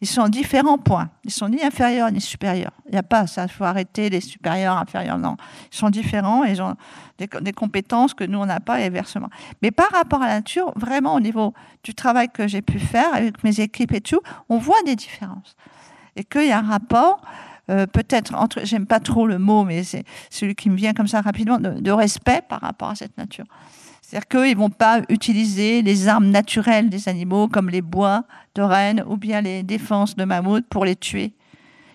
[0.00, 1.10] Ils sont en différents points.
[1.24, 2.72] Ils sont ni inférieurs ni supérieurs.
[2.86, 3.44] Il n'y a pas ça.
[3.44, 5.18] Il faut arrêter les supérieurs, inférieurs.
[5.18, 5.36] Non.
[5.72, 6.76] Ils sont différents ils ont
[7.18, 9.28] des, compétences que nous, on n'a pas et inversement.
[9.60, 13.12] Mais par rapport à la nature, vraiment, au niveau du travail que j'ai pu faire
[13.12, 15.56] avec mes équipes et tout, on voit des différences.
[16.14, 17.20] Et qu'il y a un rapport,
[17.70, 21.08] euh, peut-être entre, j'aime pas trop le mot, mais c'est celui qui me vient comme
[21.08, 23.46] ça rapidement, de respect par rapport à cette nature.
[24.08, 28.62] C'est-à-dire qu'ils ne vont pas utiliser les armes naturelles des animaux comme les bois de
[28.62, 31.34] rennes ou bien les défenses de mammouth pour les tuer.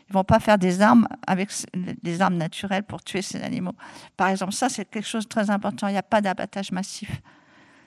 [0.08, 3.74] Ils ne vont pas faire des armes avec des armes naturelles pour tuer ces animaux.
[4.16, 5.88] Par exemple, ça, c'est quelque chose de très important.
[5.88, 7.10] Il n'y a pas d'abattage massif.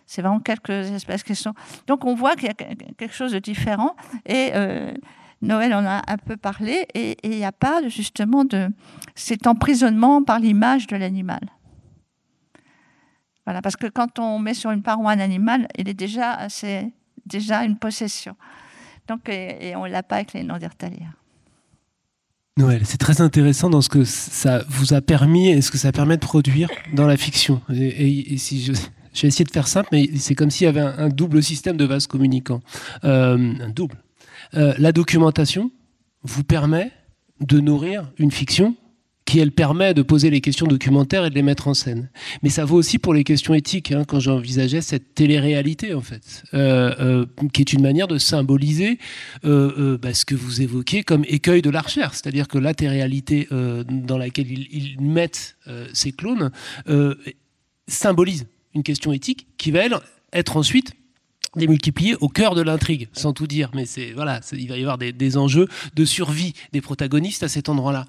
[0.06, 1.54] C'est vraiment quelques espèces qui sont.
[1.86, 3.94] Donc, on voit qu'il y a quelque chose de différent.
[4.24, 4.92] Et euh,
[5.40, 6.88] Noël en a un peu parlé.
[6.94, 8.70] Et il n'y a pas justement de
[9.14, 11.42] cet emprisonnement par l'image de l'animal.
[13.46, 16.92] Voilà, parce que quand on met sur une paroi un animal, il est déjà, c'est
[17.24, 18.36] déjà une possession.
[19.08, 21.14] Donc, et, on ne l'a pas avec les Néandertaliens.
[22.58, 25.92] Noël, c'est très intéressant dans ce que ça vous a permis et ce que ça
[25.92, 27.60] permet de produire dans la fiction.
[27.72, 31.08] Et, si je, vais essayer de faire simple, mais c'est comme s'il y avait un,
[31.08, 32.60] double système de vases communicants.
[33.04, 33.96] Euh, un double.
[34.54, 35.70] Euh, la documentation
[36.22, 36.90] vous permet
[37.40, 38.74] de nourrir une fiction
[39.26, 42.08] qui elle permet de poser les questions documentaires et de les mettre en scène.
[42.42, 46.44] Mais ça vaut aussi pour les questions éthiques, hein, quand j'envisageais cette télé-réalité en fait,
[46.54, 48.98] euh, euh, qui est une manière de symboliser
[49.44, 53.48] euh, bah, ce que vous évoquez comme écueil de la recherche, c'est-à-dire que la télé-réalité
[53.50, 55.56] dans laquelle ils, mettent
[55.92, 56.52] ces clones
[57.88, 59.80] symbolise une question éthique qui va
[60.32, 60.94] être ensuite
[61.56, 63.70] démultipliée au cœur de l'intrigue, sans tout dire.
[63.74, 67.48] Mais c'est voilà, il va y avoir des, des, enjeux de survie des protagonistes à
[67.48, 68.06] cet endroit-là.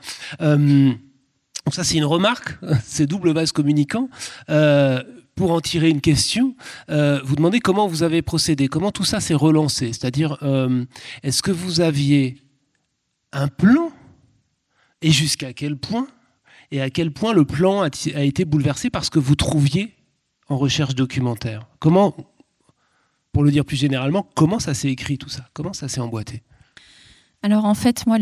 [1.67, 4.09] Donc ça, c'est une remarque, c'est double vase communicant.
[4.49, 5.03] Euh,
[5.35, 6.55] pour en tirer une question,
[6.89, 9.87] euh, vous demandez comment vous avez procédé, comment tout ça s'est relancé.
[9.87, 10.85] C'est-à-dire, euh,
[11.23, 12.37] est-ce que vous aviez
[13.33, 13.91] un plan
[15.01, 16.07] et jusqu'à quel point
[16.71, 19.93] Et à quel point le plan a, a été bouleversé parce que vous trouviez
[20.47, 21.67] en recherche documentaire?
[21.79, 22.15] Comment,
[23.37, 25.43] pour le dire plus généralement, comment ça s'est écrit tout ça?
[25.53, 26.41] Comment ça s'est emboîté?
[27.43, 28.17] Alors en fait, moi,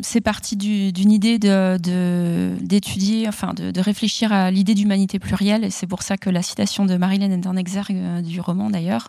[0.00, 5.88] c'est parti d'une idée d'étudier, de, enfin de, réfléchir à l'idée d'humanité plurielle, et c'est
[5.88, 9.08] pour ça que la citation de Marilyn est un exergue euh, du roman d'ailleurs.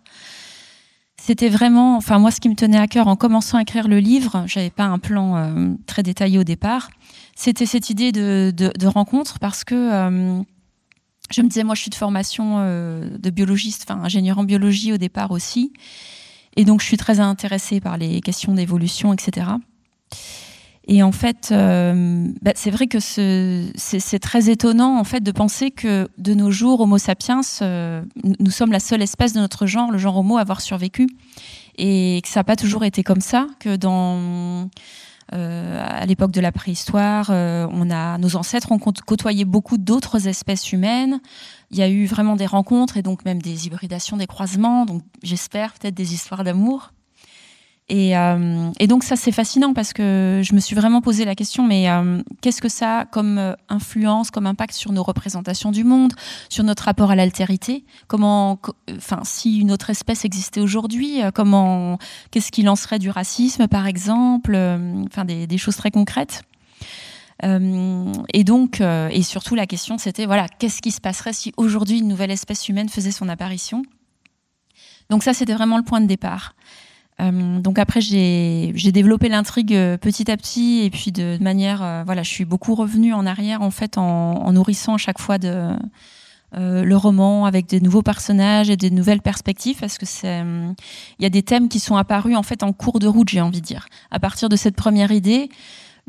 [1.21, 3.99] C'était vraiment, enfin moi, ce qui me tenait à cœur en commençant à écrire le
[3.99, 6.89] livre, j'avais pas un plan euh, très détaillé au départ,
[7.35, 10.41] c'était cette idée de, rencontre parce que euh,
[11.29, 14.97] je me disais, moi, je suis de formation de biologiste, enfin ingénieur en biologie au
[14.97, 15.73] départ aussi.
[16.55, 19.47] Et donc, je suis très intéressée par les questions d'évolution, etc.
[20.89, 25.69] Et en fait, euh, bah, c'est vrai que c'est très étonnant en fait de penser
[25.69, 28.01] que de nos jours, Homo sapiens, euh,
[28.39, 31.07] nous sommes la seule espèce de notre genre, le genre Homo, à avoir survécu,
[31.77, 34.65] et que ça n'a pas toujours été comme ça, que dans euh,
[35.31, 41.19] à l'époque de la préhistoire, on a nos ancêtres ont côtoyé beaucoup d'autres espèces humaines.
[41.71, 44.85] Il y a eu vraiment des rencontres et donc même des hybridations, des croisements.
[44.85, 46.91] Donc j'espère peut-être des histoires d'amour.
[47.89, 51.65] Et, euh, donc ça c'est fascinant parce que je me suis vraiment posé la question,
[51.65, 55.85] mais euh, qu'est-ce que ça a comme euh, influence, comme impact sur nos représentations du
[55.85, 56.13] monde,
[56.49, 57.85] sur notre rapport à l'altérité?
[58.07, 58.59] Comment,
[58.95, 61.97] enfin, si une autre espèce existait aujourd'hui, comment,
[62.31, 64.55] qu'est-ce qui lancerait du racisme par exemple
[65.07, 66.43] Enfin, des, choses très concrètes.
[67.43, 71.53] Euh, et donc, euh, et surtout, la question, c'était voilà, qu'est-ce qui se passerait si
[71.57, 73.83] aujourd'hui une nouvelle espèce humaine faisait son apparition?
[75.09, 76.53] Donc ça, c'était vraiment le point de départ.
[77.19, 82.29] Euh, donc après, j'ai développé l'intrigue petit à petit et puis de, manière, voilà, je
[82.29, 85.71] suis beaucoup revenue en arrière en fait en, nourrissant à chaque fois de,
[86.53, 90.41] le roman avec des nouveaux personnages et des nouvelles perspectives parce que c'est,
[91.19, 93.41] il y a des thèmes qui sont apparus en fait en cours de route, j'ai
[93.41, 93.87] envie de dire.
[94.11, 95.49] À partir de cette première idée,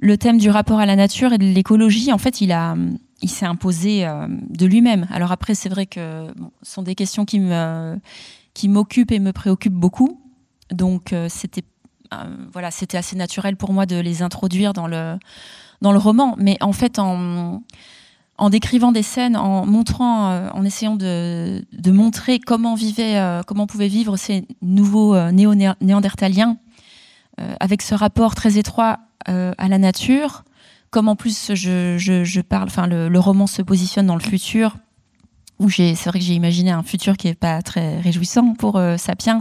[0.01, 2.77] le thème du rapport à la nature et de l'écologie, en fait, il a,
[3.21, 5.07] il s'est imposé euh, de lui-même.
[5.11, 6.27] Alors après, c'est vrai que
[6.63, 7.99] ce sont des questions qui me,
[8.55, 10.21] qui m'occupent et me préoccupent beaucoup.
[10.71, 11.65] Donc euh, c'était,
[12.13, 12.17] euh,
[12.53, 15.17] voilà, c'était assez naturel pour moi de les introduire dans le,
[15.83, 16.35] dans le roman.
[16.39, 17.63] Mais en fait, en,
[18.37, 23.89] en décrivant des scènes, en montrant, en essayant de, de montrer comment vivaient, comment pouvaient
[23.89, 26.57] vivre ces nouveaux néo-néandertaliens,
[27.61, 30.45] avec ce rapport très étroit euh, à la nature,
[30.91, 34.77] comme en plus je, parle, enfin le, roman se positionne dans le futur,
[35.59, 38.97] où c'est vrai que j'ai imaginé un futur qui est pas très réjouissant pour euh,
[38.97, 39.41] Sapiens,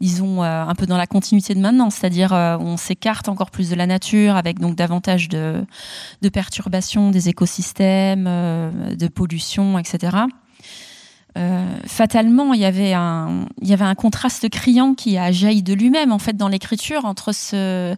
[0.00, 3.74] disons euh, un peu dans la continuité de maintenant, c'est-à-dire on s'écarte encore plus de
[3.74, 5.64] la nature avec donc davantage de,
[6.32, 10.16] perturbations des écosystèmes, de pollution, etc.
[11.86, 16.48] fatalement, il y, avait un, contraste criant qui a jailli de lui-même, en fait, dans
[16.48, 17.94] l'écriture, entre ce,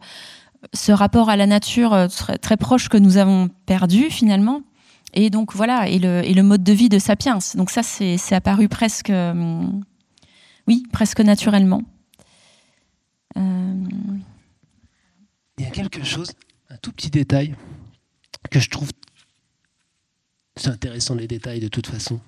[0.88, 2.08] rapport à la nature
[2.40, 4.62] très, proche que nous avons perdu, finalement,
[5.14, 7.38] et donc voilà, et le, mode de vie de Sapiens.
[7.54, 9.12] Donc ça, c'est apparu presque,
[10.66, 11.82] oui, presque naturellement.
[13.36, 16.32] Il y a quelque chose,
[16.68, 17.54] un tout petit détail,
[18.50, 18.90] que je trouve.
[20.56, 22.20] C'est intéressant les détails de toute façon.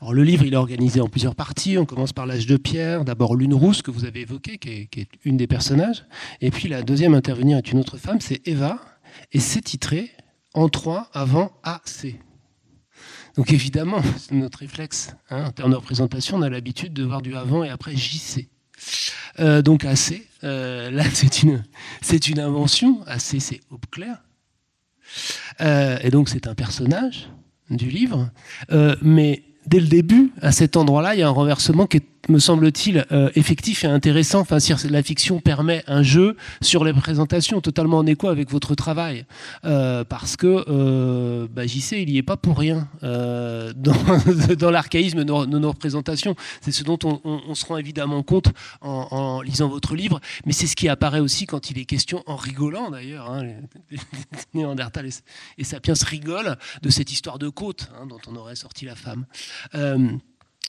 [0.00, 1.78] Alors, le livre, il est organisé en plusieurs parties.
[1.78, 3.04] On commence par l'âge de pierre.
[3.04, 6.04] D'abord Lune Rousse, que vous avez évoqué, qui est, une des personnages.
[6.40, 8.80] Et puis la deuxième intervenir est une autre femme, c'est Eva.
[9.32, 10.10] Et c'est titré
[10.56, 12.16] En trois avant AC.
[13.36, 15.14] Donc évidemment, c'est notre réflexe.
[15.30, 18.48] Hein, en termes de représentation, on a l'habitude de voir du avant et après JC.
[19.38, 21.62] Euh, donc AC, euh, là c'est une,
[22.28, 23.02] une invention.
[23.06, 24.22] AC c'est Aube Claire.
[25.60, 27.28] Euh, et donc c'est un personnage
[27.68, 28.30] du livre.
[29.02, 32.38] mais dès le début, à cet endroit-là, il y a un renversement qui est me
[32.38, 34.40] semble-t-il, euh, effectif et intéressant.
[34.40, 38.74] Enfin, si la fiction permet un jeu sur les présentations totalement en écho avec votre
[38.74, 39.24] travail.
[39.64, 43.72] Euh, parce que euh, bah, il n'y est pas pour rien euh,
[44.58, 46.34] dans, l'archaïsme de, nos représentations.
[46.60, 48.48] C'est ce dont on, on, se rend évidemment compte
[48.80, 52.36] en, lisant votre livre, mais c'est ce qui apparaît aussi quand il est question, en
[52.36, 53.46] rigolant d'ailleurs, hein,
[54.54, 55.10] Néandertal et,
[55.58, 59.26] et, Sapiens rigolent de cette histoire de côte hein, dont on aurait sorti la femme.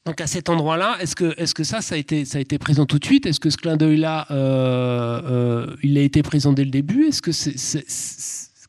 [0.07, 2.57] Donc à cet endroit-là, est-ce que, est que ça, ça a, été, ça a été
[2.57, 3.25] présent tout de suite?
[3.25, 7.07] Est-ce que ce clin d'œil-là, euh, euh, il a été présent dès le début?
[7.07, 7.31] Est-ce que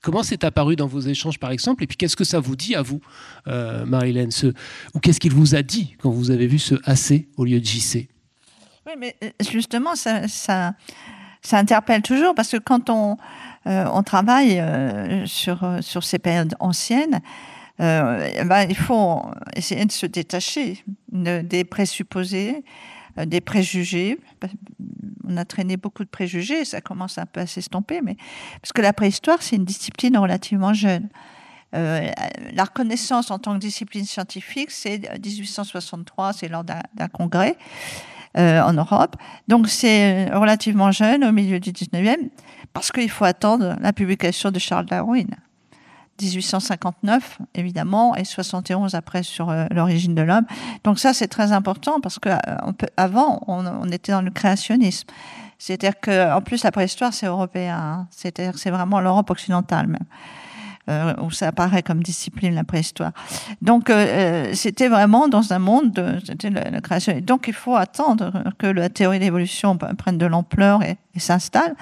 [0.03, 1.85] comment c'est apparu dans vos échanges, par exemple?
[1.85, 3.01] Et puis qu'est-ce que ça vous dit à vous,
[3.47, 3.85] euh,
[4.95, 7.65] Ou qu'est-ce qu'il vous a dit quand vous avez vu ce AC au lieu de
[7.65, 8.09] JC
[8.85, 9.15] Oui, mais
[9.49, 10.75] justement, ça, ça,
[11.41, 13.17] ça, interpelle toujours parce que quand on,
[13.65, 14.61] on travaille
[15.27, 17.21] sur, sur ces périodes anciennes,
[17.81, 19.23] euh, ben, il faut
[19.55, 22.65] essayer de se détacher des présupposés,
[23.19, 24.19] euh, des préjugés.
[25.25, 28.17] On a traîné beaucoup de préjugés, ça commence un peu à s'estomper, mais
[28.61, 31.09] parce que la préhistoire, c'est une discipline relativement jeune.
[31.75, 32.11] Euh,
[32.53, 37.57] la reconnaissance en tant que discipline scientifique, c'est 1863, c'est lors d'un congrès
[38.35, 39.17] en Europe.
[39.49, 42.31] Donc c'est relativement jeune, au milieu du 19e,
[42.73, 45.29] parce qu'il faut attendre la publication de Charles Darwin.
[46.21, 50.47] 1859, évidemment, et 71 après sur euh, l'origine de l'homme.
[50.85, 55.09] Donc ça, c'est très important parce que euh, avant, on, était dans le créationnisme.
[55.59, 57.77] C'est-à-dire que, en plus, la préhistoire, c'est européen.
[57.77, 58.07] Hein.
[58.11, 60.05] C'est-à-dire que c'est vraiment l'Europe occidentale même.
[60.89, 63.13] Euh, où ça apparaît comme discipline la préhistoire.
[63.61, 63.93] Donc
[64.55, 67.13] c'était vraiment dans un monde de c'était la, création.
[67.13, 71.75] Et donc il faut attendre que la théorie de l'évolution prenne de l'ampleur et, s'installe,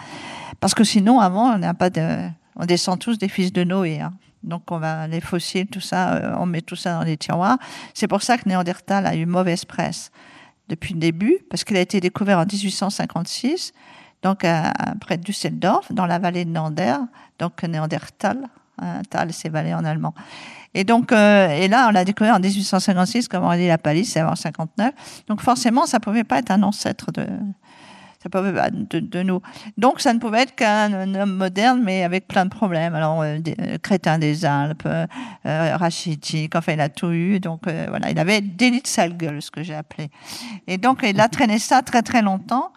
[0.59, 4.01] parce que sinon avant on n'a pas de, on descend tous des fils de Noé.
[4.01, 4.12] Hein.
[4.46, 7.59] Donc on va les fossiles, tout ça, euh, on met tout ça dans les tiroirs.
[7.94, 10.11] C'est pour ça que Néandertal a eu mauvaise presse
[10.68, 13.72] depuis le début, parce qu'il a été découvert en 1856,
[14.22, 14.44] donc
[15.00, 16.96] près de Düsseldorf, dans la vallée de Nander,
[17.38, 18.48] donc Néandertal.
[18.78, 20.14] Hein, Tal, c'est vallée en allemand.
[20.74, 24.12] Et donc, euh, et là, on l'a découvert en 1856, comme on dit la palisse,
[24.12, 24.92] c'est avant 59.
[25.28, 27.11] Donc forcément, ça pouvait pas être un ancêtre
[28.28, 29.40] de, nous.
[29.76, 32.94] Donc, ça ne pouvait être qu'un homme moderne, mais avec plein de problèmes.
[32.94, 35.06] Alors, euh, euh, crétin des Alpes, euh,
[35.44, 37.40] rachitique, enfin, il a tout eu.
[37.40, 40.10] Donc, voilà, il avait délit de sale gueule, ce que j'ai appelé.
[40.66, 42.72] Et donc, il a traîné ça très, très longtemps.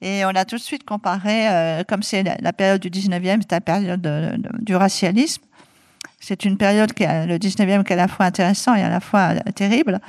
[0.00, 3.60] Et on a tout de suite comparé, comme c'est la, période du 19e, c'est la
[3.60, 5.42] période du racialisme.
[6.20, 8.88] C'est une période, qui est le 19e, qui est à la fois intéressant et à
[8.88, 10.00] la fois terrible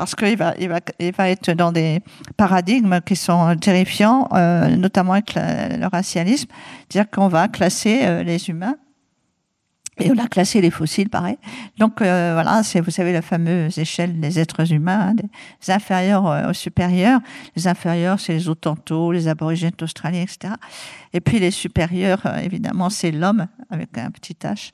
[0.00, 2.00] parce qu'il va, va, être dans des
[2.38, 6.48] paradigmes qui sont terrifiants, euh, notamment avec le racialisme,
[6.88, 8.76] dire qu'on va classer euh, les humains.
[9.98, 11.36] Et on a classé les fossiles, pareil.
[11.76, 16.54] Donc euh, voilà, vous savez la fameuse échelle des êtres humains, hein, des inférieurs aux
[16.54, 17.20] supérieurs.
[17.54, 20.54] Les inférieurs, c'est les Otantos, les aborigènes australiens, etc.
[21.12, 24.70] Et puis les supérieurs, évidemment, c'est l'homme avec un petit H.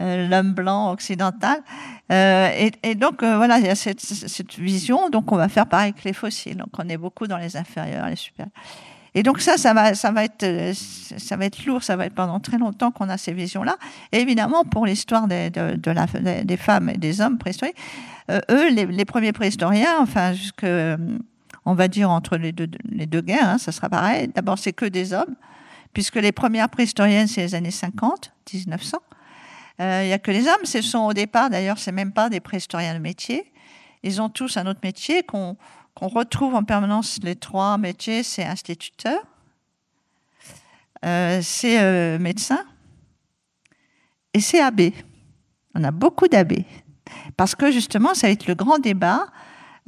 [0.00, 1.62] Euh, l'homme blanc occidental.
[2.10, 5.08] Euh, et, donc, euh, voilà, il y a cette, vision.
[5.08, 6.56] Donc, on va faire pareil que les fossiles.
[6.56, 8.52] Donc, on est beaucoup dans les inférieurs, les supérieurs.
[9.16, 11.84] Et donc ça, ça va, être, lourd.
[11.84, 13.76] Ça va être pendant très longtemps qu'on a ces visions-là.
[14.10, 15.52] Et évidemment, pour l'histoire des,
[16.58, 17.76] femmes et des hommes préhistoriques,
[18.50, 20.66] eux, les, premiers préhistoriens, enfin jusque,
[21.64, 24.32] on va dire entre les deux, les deux guerres, hein, ça sera pareil.
[24.34, 25.36] D'abord, c'est que des hommes,
[25.92, 28.98] puisque les premières préhistoriennes, c'est les années 50, 1900.
[29.80, 30.64] Euh, il n'y a que les hommes.
[30.64, 33.52] Ce sont au départ, d'ailleurs, c'est même pas des préhistoriens de métier.
[34.02, 35.56] Ils ont tous un autre métier qu'on
[36.00, 37.18] retrouve en permanence.
[37.22, 39.20] Les trois métiers, c'est instituteur,
[41.04, 42.64] euh, c'est euh, médecin
[44.32, 44.94] et c'est abbé.
[45.74, 46.66] On a beaucoup d'abbés.
[47.36, 49.26] Parce que justement, ça va être le grand débat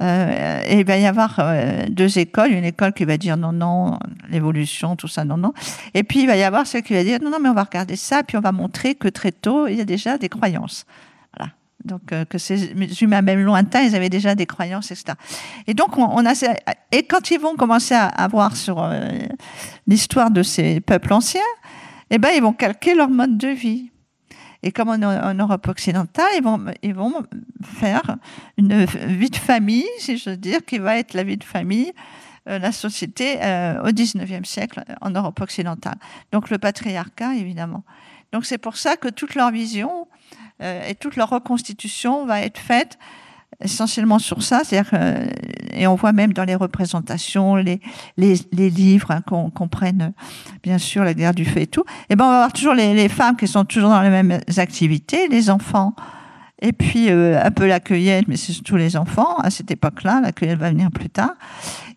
[0.01, 3.51] Euh, et il va y avoir euh, deux écoles, une école qui va dire non,
[3.51, 3.97] non,
[4.29, 5.53] l'évolution, tout ça, non, non.
[5.93, 7.63] Et puis il va y avoir celle qui va dire non, non, mais on va
[7.63, 10.85] regarder ça, puis on va montrer que très tôt, il y a déjà des croyances.
[11.35, 11.51] Voilà.
[11.83, 15.13] Donc euh, que ces humains, même lointains, ils avaient déjà des croyances, etc.
[15.65, 16.33] Et donc on, a
[16.91, 18.87] et quand ils vont commencer à, à voir sur
[19.87, 21.41] l'histoire de ces peuples anciens,
[22.11, 23.89] eh ben ils vont calquer leur mode de vie.
[24.63, 27.13] Et comme en, Europe occidentale, ils vont, ils vont
[27.63, 28.17] faire
[28.57, 31.93] une vie de famille, si je veux dire, qui va être la vie de famille,
[32.47, 35.97] euh, la société euh, au 19e siècle en Europe occidentale.
[36.31, 37.83] Donc le patriarcat, évidemment.
[38.31, 40.07] Donc c'est pour ça que toute leur vision
[40.61, 42.97] euh, et toute leur reconstitution va être faite
[43.63, 44.91] essentiellement sur ça, c'est-à-dire
[45.77, 47.79] et on voit même dans les représentations, les,
[48.17, 50.13] les, les livres hein, qu'on prenne,
[50.63, 51.83] bien sûr, la guerre du feu et tout.
[52.09, 54.39] Et ben on va avoir toujours les, les, femmes qui sont toujours dans les mêmes
[54.57, 55.95] activités, les enfants.
[56.59, 60.21] Et puis euh, un peu la cueillette, mais c'est surtout les enfants à cette époque-là.
[60.21, 61.35] La cueillette va venir plus tard.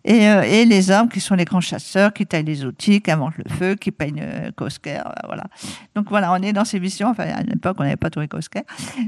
[0.03, 3.11] Et, euh, et, les hommes qui sont les grands chasseurs, qui taillent les outils, qui
[3.11, 5.43] inventent le feu, qui peignent euh, Kosker, euh, voilà.
[5.95, 7.09] Donc voilà, on est dans ces visions.
[7.09, 8.63] Enfin, à l'époque, on n'avait pas trouvé Kosker,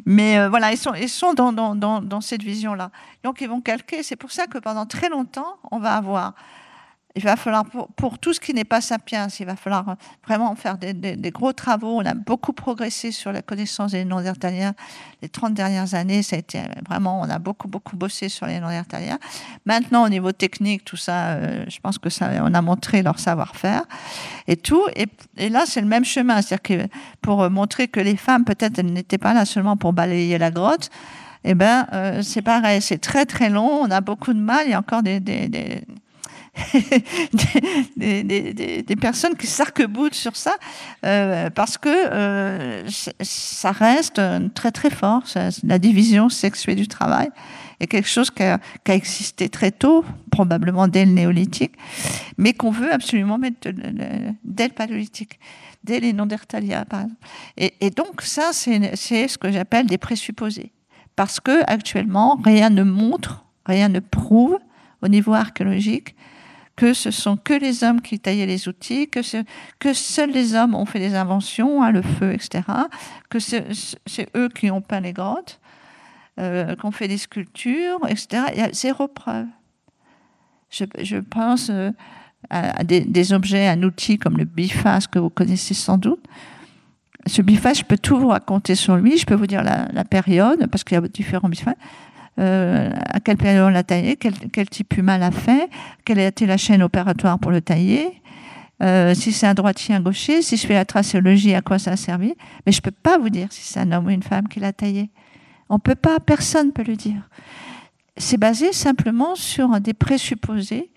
[0.06, 2.92] mais voilà, ils sont, ils sont dans, dans, dans, dans cette vision-là.
[3.24, 4.04] Donc ils vont calquer.
[4.04, 6.34] C'est pour ça que pendant très longtemps, on va avoir
[7.16, 7.64] il va falloir,
[7.96, 12.00] pour, tout ce qui n'est pas sapiens, il va falloir vraiment faire des, gros travaux.
[12.00, 14.74] On a beaucoup progressé sur la connaissance des néandertaliens
[15.22, 16.24] les 30 dernières années.
[16.24, 19.20] Ça a été vraiment, on a beaucoup, beaucoup bossé sur les néandertaliens.
[19.66, 23.20] Maintenant, au niveau technique, tout ça, euh, je pense que ça, on a montré leur
[23.20, 23.84] savoir-faire
[24.48, 24.84] et tout.
[24.96, 26.42] Et, là, c'est le même chemin.
[26.42, 26.88] C'est-à-dire que
[27.22, 30.90] pour montrer que les femmes, peut-être, elles n'étaient pas là seulement pour balayer la grotte,
[31.44, 34.72] eh ben, euh, c'est pareil, c'est très très long, on a beaucoup de mal, il
[34.72, 35.84] y a encore des, des, des,
[37.98, 40.54] des, personnes qui s'arc-boutent sur ça,
[41.04, 42.88] euh, parce que euh,
[43.22, 44.22] ça reste
[44.54, 45.24] très très fort,
[45.64, 47.30] la division sexuée du travail
[47.80, 51.74] est quelque chose qui a, qui a, existé très tôt, probablement dès le néolithique,
[52.38, 53.72] mais qu'on veut absolument mettre
[54.44, 55.40] dès le paléolithique,
[55.84, 57.22] dès les Néandertaliens, par exemple.
[57.58, 60.72] Et, et donc ça, c'est ce que j'appelle des présupposés,
[61.16, 64.60] parce que actuellement, rien ne montre, rien ne prouve
[65.02, 66.16] au niveau archéologique
[66.76, 69.20] que ce sont que les hommes qui taillaient les outils, que,
[69.80, 72.64] que seuls les hommes ont fait des inventions, hein, le feu, etc.,
[73.30, 75.60] que c'est eux qui ont peint les grottes,
[76.40, 78.46] euh, qu'on fait des sculptures, etc.
[78.54, 79.46] Il y a zéro preuve.
[80.72, 81.92] Je, pense euh,
[82.50, 86.26] à, des, des, objets, un outil comme le biface que vous connaissez sans doute.
[87.28, 90.04] Ce biface, je peux tout vous raconter sur lui, je peux vous dire la, la
[90.04, 91.76] période, parce qu'il y a différents bifaces.
[92.40, 95.70] Euh, à quelle période on l'a taillé, quel, type humain l'a fait,
[96.04, 98.22] quelle a été la chaîne opératoire pour le tailler,
[98.82, 101.92] euh, si c'est un droitier, un gaucher, si je fais la tracéologie, à quoi ça
[101.92, 102.34] a servi?
[102.66, 104.60] Mais je ne peux pas vous dire si c'est un homme ou une femme qui
[104.60, 105.12] l'a taillé.
[105.70, 107.30] On ne peut pas, personne ne peut le dire.
[108.18, 110.92] C'est basé simplement sur des présupposés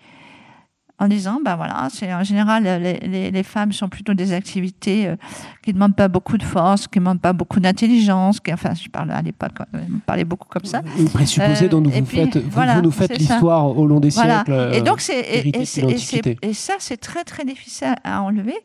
[0.99, 5.15] en disant, ben voilà, c'est en général les, les, femmes sont plutôt des activités euh,
[5.61, 8.73] qui ne demandent pas beaucoup de force, qui ne demandent pas beaucoup d'intelligence, qui, enfin,
[8.73, 10.81] je parle à l'époque, on euh, parlait beaucoup comme ça.
[10.97, 14.71] Une présupposée dont vous, faites, vous, nous faites l'histoire au long des siècles.
[14.73, 18.57] Et donc c'est et, et, et, ça c'est très très difficile à enlever.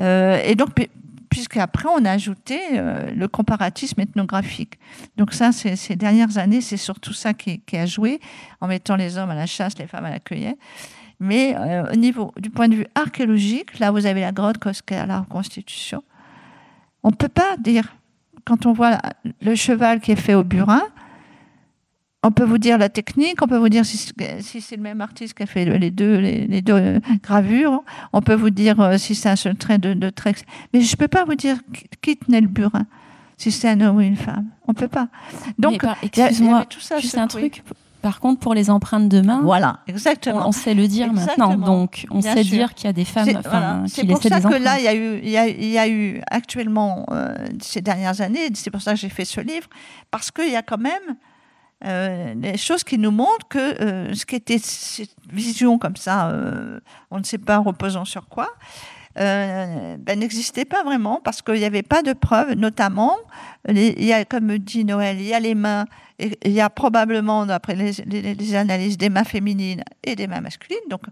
[0.00, 0.68] Euh, et donc
[1.28, 2.58] puisqu'après on a ajouté
[3.14, 4.78] le comparatisme ethnographique.
[5.16, 8.20] Donc ça, ces dernières années, c'est surtout ça qui, qui, a joué,
[8.60, 10.56] en mettant les hommes à la chasse, les femmes à la cueillette.
[11.20, 15.04] Mais euh, au niveau du point de vue archéologique, là vous avez la grotte Cosquer,
[15.06, 16.02] la reconstitution.
[17.02, 17.96] On ne peut pas dire,
[18.44, 18.98] quand on voit
[19.40, 20.82] le cheval qui est fait au burin,
[22.22, 23.96] on peut vous dire la technique, on peut vous dire si,
[24.60, 28.50] c'est le même artiste qui a fait les deux, les, deux gravures, on peut vous
[28.50, 30.34] dire euh, si c'est un seul trait de, de trait.
[30.72, 31.58] Mais je ne peux pas vous dire
[32.00, 32.86] qui tenait le burin,
[33.36, 34.46] si c'est un homme ou une femme.
[34.66, 35.08] On ne peut pas.
[35.58, 36.66] Donc, excuse-moi,
[37.00, 37.62] juste un truc
[38.02, 40.46] par contre, pour les empreintes de main, voilà, exactement.
[40.46, 43.82] On, sait le dire maintenant, donc on sait dire qu'il y a des femmes voilà.
[43.92, 47.34] qui pour ça que là, il y a eu, il y a, eu actuellement euh,
[47.60, 49.68] ces dernières années, c'est pour ça que j'ai fait ce livre,
[50.10, 51.16] parce qu'il y a quand même
[51.84, 56.32] euh, des choses qui nous montrent que euh, ce qui était cette vision comme ça,
[57.10, 58.48] on ne sait pas reposant sur quoi,
[59.18, 63.16] ben, n'existait pas vraiment parce qu'il n'y avait pas de preuves, notamment,
[63.68, 65.86] il y a, comme dit Noël, il y a les mains
[66.18, 70.78] il y a probablement, d'après les, analyses, des mains féminines et des mains masculines.
[70.90, 71.02] Donc,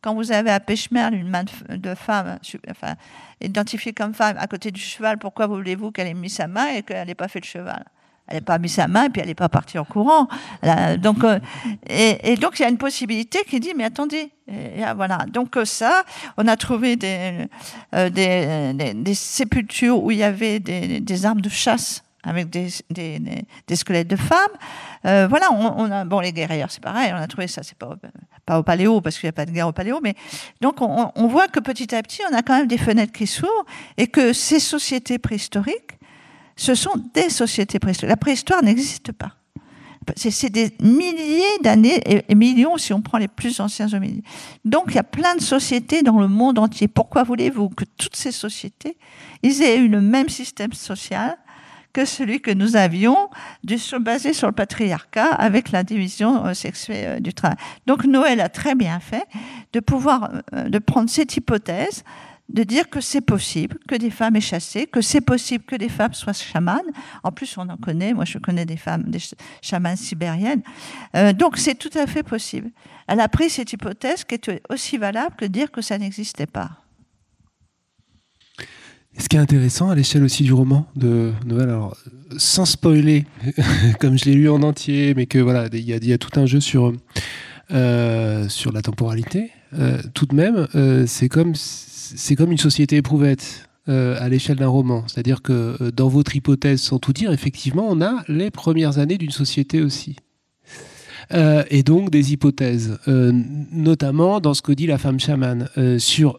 [0.00, 2.38] quand vous avez à Pêche-Merle une main de, femme,
[2.70, 2.94] enfin,
[3.40, 6.82] identifiée comme femme à côté du cheval, pourquoi voulez-vous qu'elle ait mis sa main et
[6.82, 7.84] qu'elle n'ait pas fait le cheval?
[8.28, 10.28] Elle n'a pas mis sa main et puis elle n'est pas partie en courant.
[10.98, 11.38] donc, euh,
[11.88, 14.30] et, donc il y a une possibilité qui dit mais attendez,
[14.96, 15.26] voilà.
[15.28, 16.04] Donc euh, ça,
[16.36, 17.46] on a trouvé des,
[17.94, 22.68] euh, sépultures où il y avait des, armes de chasse avec des,
[23.74, 24.38] squelettes de femmes.
[25.04, 27.96] Euh, voilà, on, a, bon, les guerrières, c'est pareil, on a trouvé ça, c'est pas,
[28.46, 30.14] pas au paléo, parce qu'il n'y a pas de guerre au paléo, mais
[30.60, 33.26] donc on, on, voit que petit à petit, on a quand même des fenêtres qui
[33.26, 33.66] s'ouvrent
[33.96, 35.98] et que ces sociétés préhistoriques,
[36.56, 38.10] ce sont des sociétés préhistoriques.
[38.10, 39.36] La préhistoire n'existe pas.
[40.16, 44.24] C'est des milliers d'années et millions si on prend les plus anciens hominides.
[44.64, 46.88] Donc il y a plein de sociétés dans le monde entier.
[46.88, 48.96] Pourquoi voulez-vous que toutes ces sociétés
[49.44, 51.36] aient eu le même système social
[51.92, 53.28] que celui que nous avions,
[54.00, 57.58] basé sur le patriarcat avec la division euh, sexuelle euh, du travail?
[57.86, 59.26] Donc Noël a très bien fait
[59.74, 62.02] de pouvoir euh, de prendre cette hypothèse
[62.48, 65.88] de dire que c'est possible que des femmes aient chassé, que c'est possible que des
[65.88, 66.80] femmes soient chamanes.
[67.22, 68.12] En plus, on en connaît.
[68.12, 69.20] Moi, je connais des femmes, des
[69.62, 70.62] chamanes sibériennes.
[71.34, 72.70] donc, c'est tout à fait possible.
[73.06, 76.82] Elle a pris cette hypothèse qui est aussi valable que dire que ça n'existait pas.
[79.18, 81.96] Ce qui est intéressant à l'échelle aussi du roman de Noël, alors
[82.38, 83.26] sans spoiler,
[84.00, 86.60] comme je l'ai lu en entier, mais que voilà, il y, a tout un jeu
[86.60, 86.94] sur,
[87.72, 89.50] euh, sur la temporalité.
[89.74, 91.54] Euh, tout de même, euh, c'est comme,
[92.14, 93.68] c'est comme une société éprouvette.
[93.88, 95.02] à l'échelle d'un roman.
[95.08, 99.32] C'est-à-dire que dans votre hypothèse, sans tout dire, effectivement, on a les premières années d'une
[99.32, 100.14] société aussi.
[101.32, 106.38] et donc des hypothèses, notamment dans ce que dit la femme chamane, sur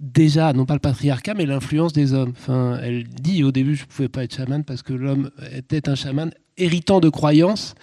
[0.00, 2.32] déjà, non pas le patriarcat, mais l'influence des hommes.
[2.36, 5.88] Enfin, elle dit au début, je ne pouvais pas être chaman parce que l'homme était
[5.88, 7.74] un chaman héritant de croyances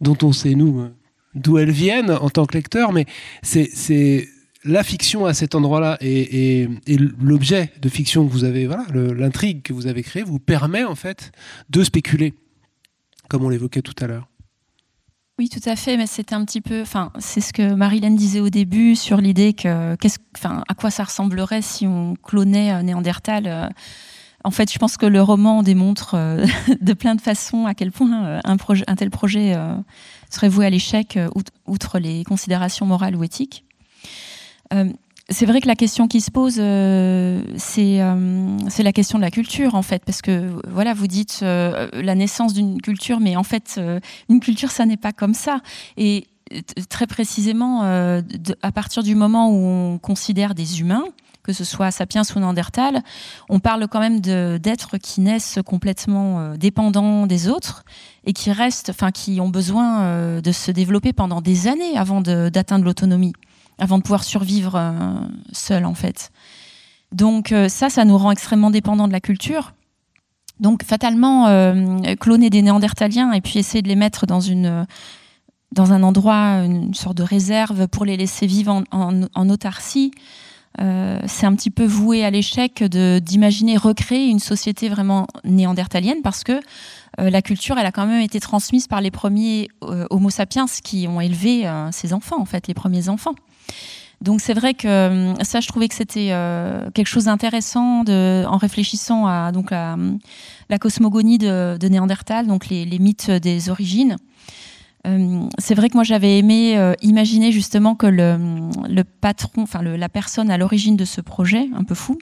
[0.00, 0.90] dont on sait, nous, euh,
[1.34, 3.06] d'où elles viennent en tant que lecteur, mais
[3.42, 4.28] c'est
[4.66, 6.68] la fiction à cet endroit-là et,
[7.20, 10.94] l'objet de fiction que vous avez, voilà, l'intrigue que vous avez créée vous permet en
[10.94, 11.32] fait
[11.70, 12.34] de spéculer,
[13.28, 14.28] comme on l'évoquait tout à l'heure.
[15.38, 18.40] Oui, tout à fait, mais c'était un petit peu, enfin, c'est ce que Marilyn disait
[18.40, 19.94] au début sur l'idée que,
[20.34, 23.46] enfin, à quoi ça ressemblerait si on clonait euh, Néandertal.
[23.46, 23.68] Euh.
[24.44, 26.46] En fait, je pense que le roman démontre euh,
[26.80, 29.54] de plein de façons à quel point un tel projet
[30.30, 31.18] serait voué à l'échec,
[31.66, 33.65] outre les considérations morales ou éthiques
[35.28, 37.42] c'est vrai que la question qui se pose, euh,
[37.78, 41.88] euh, c'est la question de la culture en fait, parce que voilà, vous dites euh,
[41.92, 43.80] la naissance d'une culture, mais en fait,
[44.28, 45.60] une culture, ça n'est pas comme ça.
[45.96, 46.28] Et
[46.88, 51.04] très précisément, à partir du moment où on considère des humains,
[51.42, 53.02] que ce soit sapiens ou Néandertal,
[53.48, 57.84] on parle quand même d'êtres qui naissent complètement dépendants des autres
[58.24, 62.84] et qui restent, enfin, qui ont besoin de se développer pendant des années avant d'atteindre
[62.84, 63.32] l'autonomie
[63.78, 64.90] avant de pouvoir survivre euh,
[65.52, 66.30] seul en fait.
[67.12, 69.72] Donc euh, ça, ça nous rend extrêmement dépendants de la culture.
[70.60, 74.86] Donc fatalement, euh, cloner des Néandertaliens et puis essayer de les mettre dans une
[75.72, 80.12] dans un endroit, une sorte de réserve pour les laisser vivre en, autarcie,
[80.78, 86.60] c'est un petit peu voué à l'échec d'imaginer recréer une société vraiment néandertalienne parce que
[87.18, 91.20] la culture, elle a quand même été transmise par les premiers Homo sapiens qui ont
[91.20, 93.34] élevé ces enfants, en fait, les premiers enfants.
[94.22, 98.56] Donc c'est vrai que euh, ça, je trouvais que c'était euh, quelque chose d'intéressant en
[98.56, 104.16] réfléchissant à donc la, cosmogonie de, Néandertal, donc les, mythes des origines.
[105.06, 110.50] Euh, c'est vrai que moi j'avais aimé imaginer justement que le, patron, enfin la personne
[110.50, 112.18] à l'origine de ce projet, un peu fou,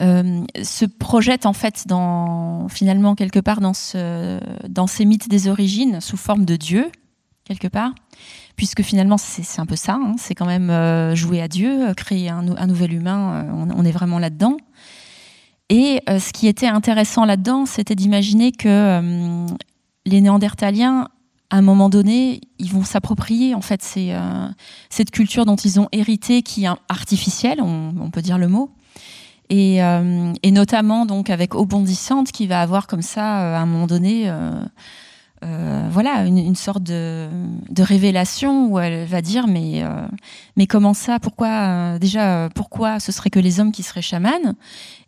[0.00, 6.44] se projette en fait dans finalement quelque part dans ces mythes des origines sous forme
[6.44, 6.92] de Dieu
[7.44, 7.94] quelque part
[8.58, 10.16] puisque finalement c'est un peu ça, hein.
[10.18, 13.92] c'est quand même euh, jouer à Dieu, euh, créer un, nouvel humain, euh, on, est
[13.92, 14.56] vraiment là-dedans.
[15.70, 19.46] Et ce qui était intéressant là-dedans, c'était d'imaginer que
[20.06, 21.08] les Néandertaliens,
[21.50, 23.82] à un moment donné, ils vont s'approprier en fait
[24.88, 28.70] cette culture dont ils ont hérité, qui est artificielle, on, peut dire le mot,
[29.50, 29.82] et,
[30.50, 34.32] notamment donc avec Obondissante, qui va avoir comme ça à un moment donné
[35.44, 37.28] euh, voilà, une, sorte de,
[37.78, 40.06] révélation où elle va dire mais, euh,
[40.56, 41.20] mais comment ça?
[41.20, 44.54] Pourquoi euh, déjà pourquoi ce serait que les hommes qui seraient chamanes?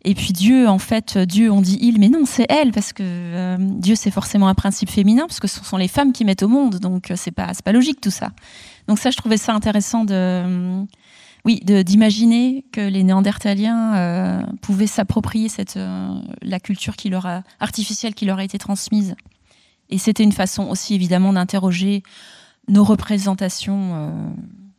[0.05, 3.57] Et puis Dieu, en fait, Dieu, on dit il, mais non, c'est elle parce que
[3.59, 6.47] Dieu c'est forcément un principe féminin parce que ce sont les femmes qui mettent au
[6.47, 8.31] monde, donc c'est pas pas logique tout ça.
[8.87, 10.85] Donc ça, je trouvais ça intéressant de
[11.43, 15.77] oui, d'imaginer que les Néandertaliens pouvaient s'approprier cette
[16.41, 19.15] la culture qui leur a, artificielle qui leur a été transmise.
[19.91, 22.01] Et c'était une façon aussi évidemment d'interroger
[22.67, 24.09] nos représentations euh,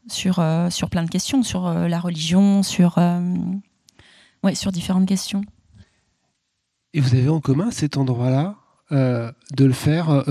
[0.08, 2.98] sur, euh, sur plein de questions, sur euh, la religion, sur,
[4.42, 5.42] ouais, sur différentes questions.
[6.94, 8.56] Et vous avez en commun cet endroit-là
[8.90, 10.22] de le faire,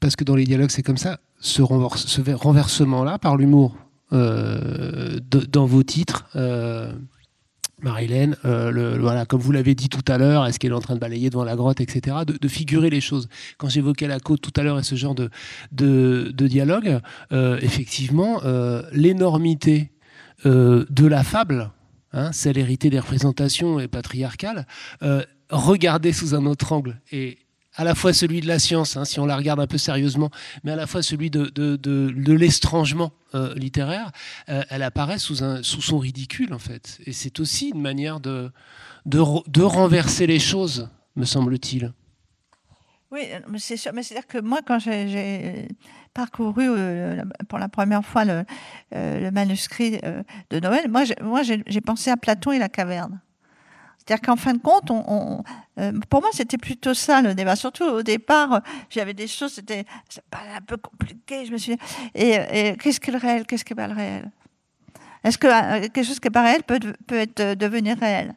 [0.00, 1.62] parce que dans les dialogues c'est comme ça, ce,
[1.96, 3.76] ce renversement-là par l'humour
[4.10, 6.24] dans vos titres
[7.84, 10.94] Marilène, euh, voilà, comme vous l'avez dit tout à l'heure, est-ce qu'elle est en train
[10.94, 13.28] de balayer devant la grotte, etc., de, figurer les choses.
[13.58, 15.30] Quand j'évoquais la côte tout à l'heure et ce genre de,
[16.32, 17.00] dialogue,
[17.32, 19.90] euh, effectivement, euh, l'énormité
[20.44, 21.70] de la fable,
[22.12, 24.66] hein, celle héritée des représentations et patriarcales,
[25.50, 27.38] regardée sous un autre angle et
[27.76, 30.30] à la fois celui de la science, hein, si on la regarde un peu sérieusement,
[30.62, 34.12] mais à la fois celui de, de, de, l'estrangement euh, littéraire,
[34.48, 36.98] euh, elle apparaît sous, son ridicule, en fait.
[37.06, 38.50] Et c'est aussi une manière de,
[39.06, 41.92] de, renverser les choses, me semble-t-il.
[43.10, 43.92] Oui, mais c'est sûr.
[43.92, 45.68] Mais c'est-à-dire que moi, quand j'ai
[46.12, 48.44] parcouru euh, pour la première fois le,
[48.92, 50.00] le manuscrit
[50.50, 53.20] de Noël, moi, j'ai pensé à Platon et la caverne.
[54.06, 57.56] C'est-à-dire qu'en fin de compte, euh, pour moi, c'était plutôt ça le débat.
[57.56, 59.86] Surtout au départ, j'avais des choses, c'était
[60.32, 61.46] un peu compliqué.
[61.46, 61.80] Je me suis dit,
[62.14, 64.30] et, qu'est-ce qu'est le réel Qu'est-ce qui n'est pas le réel?
[65.22, 68.34] Est-ce que euh, quelque chose qui n'est pas réel peut, peut être, euh, devenir réel?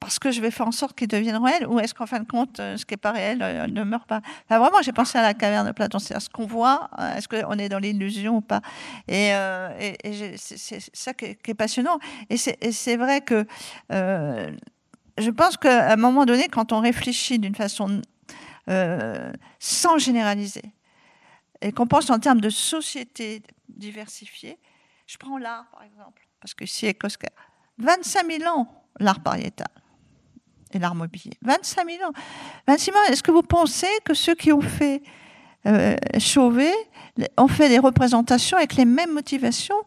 [0.00, 2.26] Parce que je vais faire en sorte qu'il devienne réel, ou est-ce qu'en fin de
[2.26, 3.38] compte, ce qui n'est pas réel
[3.70, 4.20] ne meurt pas?
[4.48, 7.28] Enfin, Vraiment, j'ai pensé à la caverne de Platon, c'est à ce qu'on voit, est-ce
[7.28, 8.62] qu'on est dans l'illusion ou pas?
[9.08, 9.32] Et,
[10.36, 11.98] c'est ça qui est, passionnant.
[12.30, 13.44] Et c'est vrai que
[15.18, 18.02] je pense qu'à un moment donné, quand on réfléchit d'une façon
[18.68, 20.62] euh, sans généraliser,
[21.62, 24.58] et qu'on pense en termes de société diversifiée,
[25.06, 27.28] je prends l'art par exemple, parce que ici, Cosca,
[27.78, 28.66] 25 000 ans,
[28.98, 29.68] l'art pariétal
[30.72, 31.32] et l'art mobilier.
[31.42, 32.12] 25 000 ans.
[32.68, 35.02] 26 000 ans, est-ce que vous pensez que ceux qui ont fait
[35.66, 36.72] euh, Chauvet
[37.36, 39.82] ont fait des représentations avec les mêmes motivations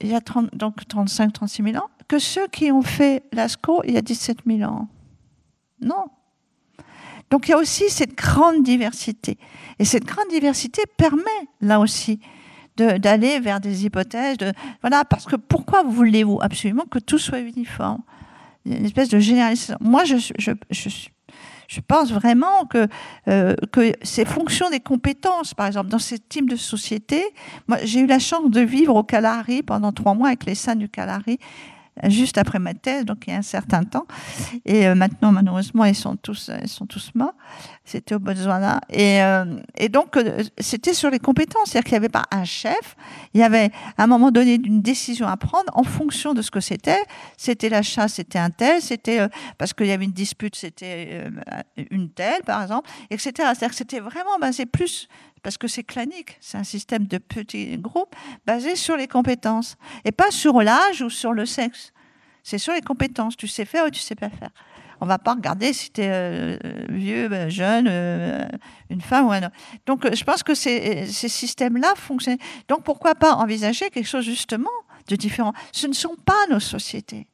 [0.00, 3.82] il y a 30, donc 35, 36 000 ans, que ceux qui ont fait Lascaux
[3.84, 4.88] il y a 17 000 ans.
[5.80, 6.06] Non.
[7.30, 9.38] Donc il y a aussi cette grande diversité.
[9.78, 11.22] Et cette grande diversité permet,
[11.60, 12.20] là aussi,
[12.76, 14.36] d'aller vers des hypothèses.
[14.80, 18.02] Voilà, parce que pourquoi voulez-vous absolument que tout soit uniforme?
[18.64, 19.76] Une espèce de généralisation.
[19.80, 21.10] Moi, je, je, je, suis
[21.68, 22.88] je pense vraiment que,
[23.28, 27.22] euh, que c'est fonction des compétences, par exemple, dans ce type de société.
[27.68, 30.76] Moi, j'ai eu la chance de vivre au Calari pendant trois mois avec les saints
[30.76, 31.38] du Calari
[32.04, 34.06] juste après ma thèse, donc il y a un certain temps.
[34.64, 37.34] Et euh, maintenant, malheureusement, ils sont tous, ils sont tous morts.
[37.88, 38.80] C'était au Botswana.
[38.90, 39.44] Et, euh,
[39.76, 41.70] et donc, euh, c'était sur les compétences.
[41.70, 42.96] C'est-à-dire qu'il n'y avait pas un chef.
[43.32, 46.50] Il y avait, à un moment donné, une décision à prendre en fonction de ce
[46.50, 47.02] que c'était.
[47.38, 48.82] C'était l'achat, c'était un tel.
[48.82, 49.26] C'était
[49.56, 51.24] parce qu'il y avait une dispute, c'était
[51.90, 53.32] une telle, par exemple, etc.
[53.36, 55.08] C'est-à-dire que c'était vraiment basé plus
[55.42, 58.14] parce que c'est clanique, c'est un système de petits groupes
[58.46, 61.92] basé sur les compétences et pas sur l'âge ou sur le sexe.
[62.42, 63.36] C'est sur les compétences.
[63.36, 64.50] Tu sais faire ou tu sais pas faire.
[65.00, 68.46] On va pas regarder si tu es euh, vieux, ben, jeune, euh,
[68.90, 69.50] une femme ou un homme.
[69.86, 72.38] Donc, euh, je pense que ces, ces systèmes-là fonctionnent.
[72.68, 74.70] Donc, pourquoi pas envisager quelque chose justement
[75.08, 75.52] de différent?
[75.72, 77.26] Ce ne sont pas nos sociétés.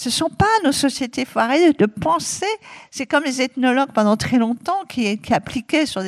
[0.00, 1.26] Ce ne sont pas nos sociétés.
[1.34, 2.46] Arrêter de penser.
[2.90, 6.00] C'est comme les ethnologues pendant très longtemps qui, appliquaient sur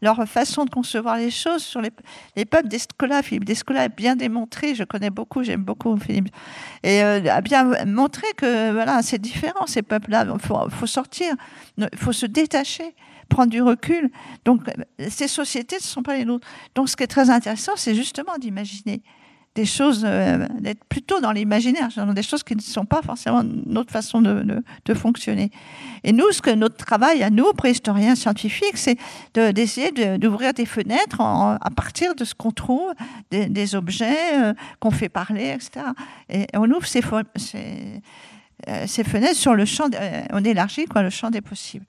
[0.00, 1.90] leur façon de concevoir les choses sur les,
[2.36, 3.24] les peuples d'Escola.
[3.24, 6.28] Philippe d'Escola a bien démontré, je connais beaucoup, j'aime beaucoup Philippe,
[6.84, 10.26] et euh, a bien montré que voilà, c'est différent ces peuples-là.
[10.32, 11.34] Il faut, faut, sortir,
[11.76, 12.94] il faut se détacher
[13.28, 14.10] prendre du recul.
[14.44, 14.62] Donc,
[15.08, 16.46] ces sociétés ne sont pas les nôtres.
[16.76, 19.02] Donc, ce qui est très intéressant, c'est justement d'imaginer
[19.56, 23.90] des choses, euh, d'être plutôt dans l'imaginaire, des choses qui ne sont pas forcément notre
[23.90, 25.50] façon de, fonctionner.
[26.04, 28.96] Et nous, ce que notre travail à nous, préhistoriens scientifiques, c'est
[29.34, 32.92] d'essayer d'ouvrir des fenêtres à partir de ce qu'on trouve,
[33.30, 35.86] des, objets euh, qu'on fait parler, etc.
[36.28, 37.02] Et on ouvre ces,
[37.36, 38.02] ces,
[38.68, 39.88] euh, ces fenêtres sur le champ,
[40.32, 41.86] on élargit quoi, le champ des possibles.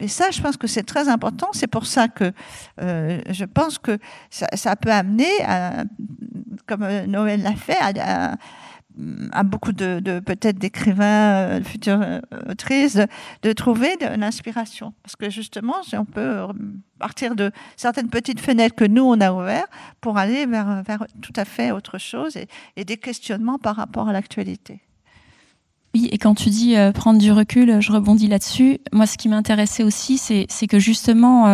[0.00, 1.48] Et ça, je pense que c'est très important.
[1.52, 2.32] C'est pour ça que
[2.78, 3.98] je pense que
[4.30, 5.84] ça, ça peut amener à,
[6.68, 8.36] comme euh, Noël l'a fait, à,
[9.44, 12.98] beaucoup de, peut-être d'écrivains, euh, futurs euh, autrices,
[13.42, 14.92] de, trouver de l'inspiration.
[15.02, 16.46] Parce que justement, on peut
[16.98, 19.70] partir de certaines petites fenêtres que nous, on a ouvertes
[20.00, 22.36] pour aller vers, vers tout à fait autre chose
[22.76, 24.80] et, des questionnements par rapport à l'actualité.
[26.06, 28.78] Et quand tu dis prendre du recul, je rebondis là-dessus.
[28.92, 31.46] Moi, ce qui m'intéressait aussi, c'est que justement,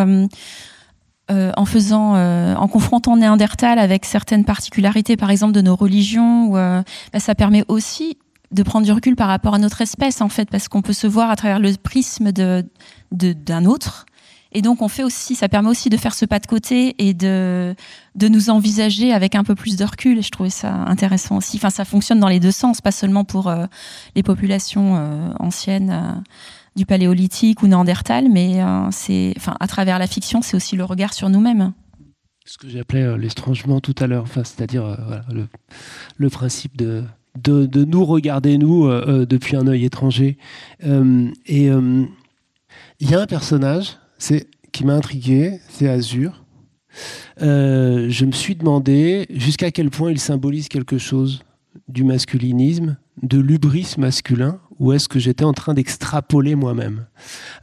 [1.31, 6.55] euh, en faisant, euh, en confrontant Néandertal avec certaines particularités, par exemple de nos religions,
[6.55, 6.83] euh,
[7.15, 8.19] bah, ça permet aussi
[8.51, 11.07] de prendre du recul par rapport à notre espèce, en fait, parce qu'on peut se
[11.07, 14.05] voir à travers le prisme d'un autre.
[14.55, 17.13] Et donc, on fait aussi, ça permet aussi de faire ce pas de côté et
[17.13, 17.75] de,
[18.15, 20.19] de nous envisager avec un peu plus de recul.
[20.19, 21.57] Et je trouvais ça intéressant aussi.
[21.57, 23.53] Enfin, ça fonctionne dans les deux sens, pas seulement pour
[24.15, 26.23] les populations anciennes
[26.77, 30.85] du paléolithique ou néandertal, mais euh, c'est, enfin, à travers la fiction, c'est aussi le
[30.85, 31.73] regard sur nous-mêmes.
[32.47, 35.47] Ce que j'appelais euh, l'estrangement tout à l'heure, enfin, c'est-à-dire euh,
[36.19, 37.05] le, principe de,
[37.37, 38.89] de nous regarder, nous,
[39.27, 40.37] depuis un œil étranger.
[40.83, 41.67] et
[43.01, 43.99] il y a un personnage
[44.73, 46.45] qui m'a intrigué, c'est Azur.
[47.41, 51.45] je me suis demandé jusqu'à quel point il symbolise quelque chose
[51.89, 57.07] du masculinisme, de l'ubris masculin, ou est-ce que j'étais en train d'extrapoler moi-même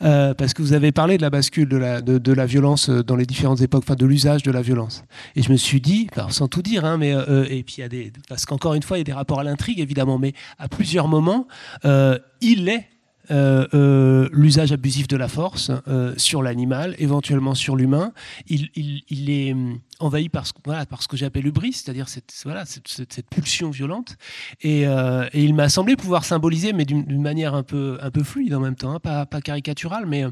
[0.02, 3.26] euh, Parce que vous avez parlé de la bascule de la, violence euh, dans les
[3.26, 5.04] différentes époques, enfin de l'usage de la violence.
[5.36, 7.90] Et je me suis dit, sans tout dire, hein, mais euh, et puis y a
[8.30, 11.08] parce qu'encore une fois, il y a des rapports à l'intrigue évidemment, mais à plusieurs
[11.08, 11.48] moments,
[11.84, 13.01] il est euh, euh,
[13.32, 18.12] l'usage abusif de la force euh, sur l'animal, éventuellement sur l'humain.
[18.48, 24.18] Il, est hum, envahi par ce, que j'appelle l'ubris, c'est-à-dire cette, pulsion violente.
[24.62, 24.86] Et,
[25.34, 29.00] il m'a semblé pouvoir symboliser, mais d'une manière un peu, fluide en même temps, hein,
[29.00, 30.26] pas, pas, caricaturale, mais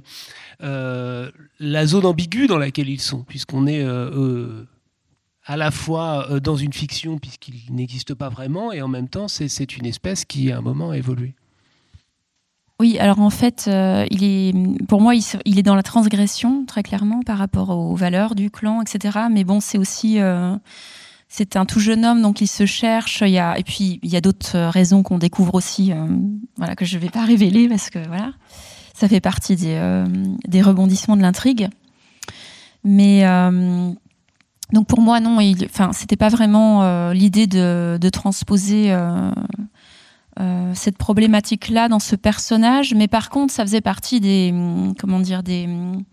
[0.59, 3.85] la zone ambiguë dans laquelle ils sont, puisqu'on est
[5.45, 9.77] à la fois dans une fiction puisqu'il n'existe pas vraiment et en même temps c'est
[9.77, 11.33] une espèce qui à un moment a évolué.
[12.79, 14.53] Oui, alors en fait, euh, il est,
[14.87, 18.81] pour moi, il, est dans la transgression, très clairement, par rapport aux valeurs du clan,
[18.81, 19.19] etc.
[19.29, 20.19] Mais bon, c'est aussi.
[20.19, 20.55] Euh,
[21.27, 23.21] c'est un tout jeune homme, donc il se cherche.
[23.21, 26.07] Il y a, et puis, il y a d'autres raisons qu'on découvre aussi, euh,
[26.55, 28.31] voilà, que je ne vais pas révéler parce que voilà,
[28.93, 30.03] ça fait partie des,
[30.47, 31.67] des rebondissements de l'intrigue.
[32.85, 33.23] Mais.
[34.71, 38.95] donc pour moi, non, enfin, c'était pas vraiment l'idée de, de, transposer
[40.39, 45.19] euh, cette problématique-là dans ce personnage, mais par contre, ça faisait partie des, hum, comment
[45.19, 46.03] dire, des, hum,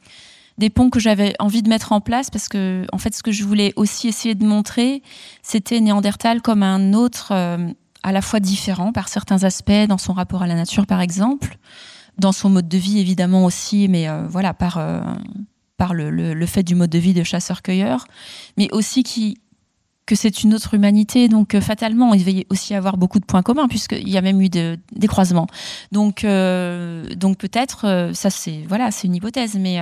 [0.58, 3.30] des ponts que j'avais envie de mettre en place parce que, en fait, ce que
[3.30, 5.02] je voulais aussi essayer de montrer,
[5.42, 7.68] c'était Néandertal comme un autre, euh,
[8.02, 11.58] à la fois différent par certains aspects, dans son rapport à la nature, par exemple,
[12.18, 14.80] dans son mode de vie, évidemment aussi, mais euh, voilà, par,
[15.76, 18.06] par le, le, fait du mode de vie de chasseur-cueilleur,
[18.56, 19.38] mais aussi qui
[20.06, 21.28] que c'est une autre humanité.
[21.28, 24.22] Donc euh, fatalement, il va y aussi avoir beaucoup de points communs puisqu'il y a
[24.22, 24.78] même eu des
[25.08, 25.48] croisements.
[25.92, 27.04] Donc, euh,
[27.38, 29.78] peut-être, euh, ça c'est voilà, c'est une hypothèse, mais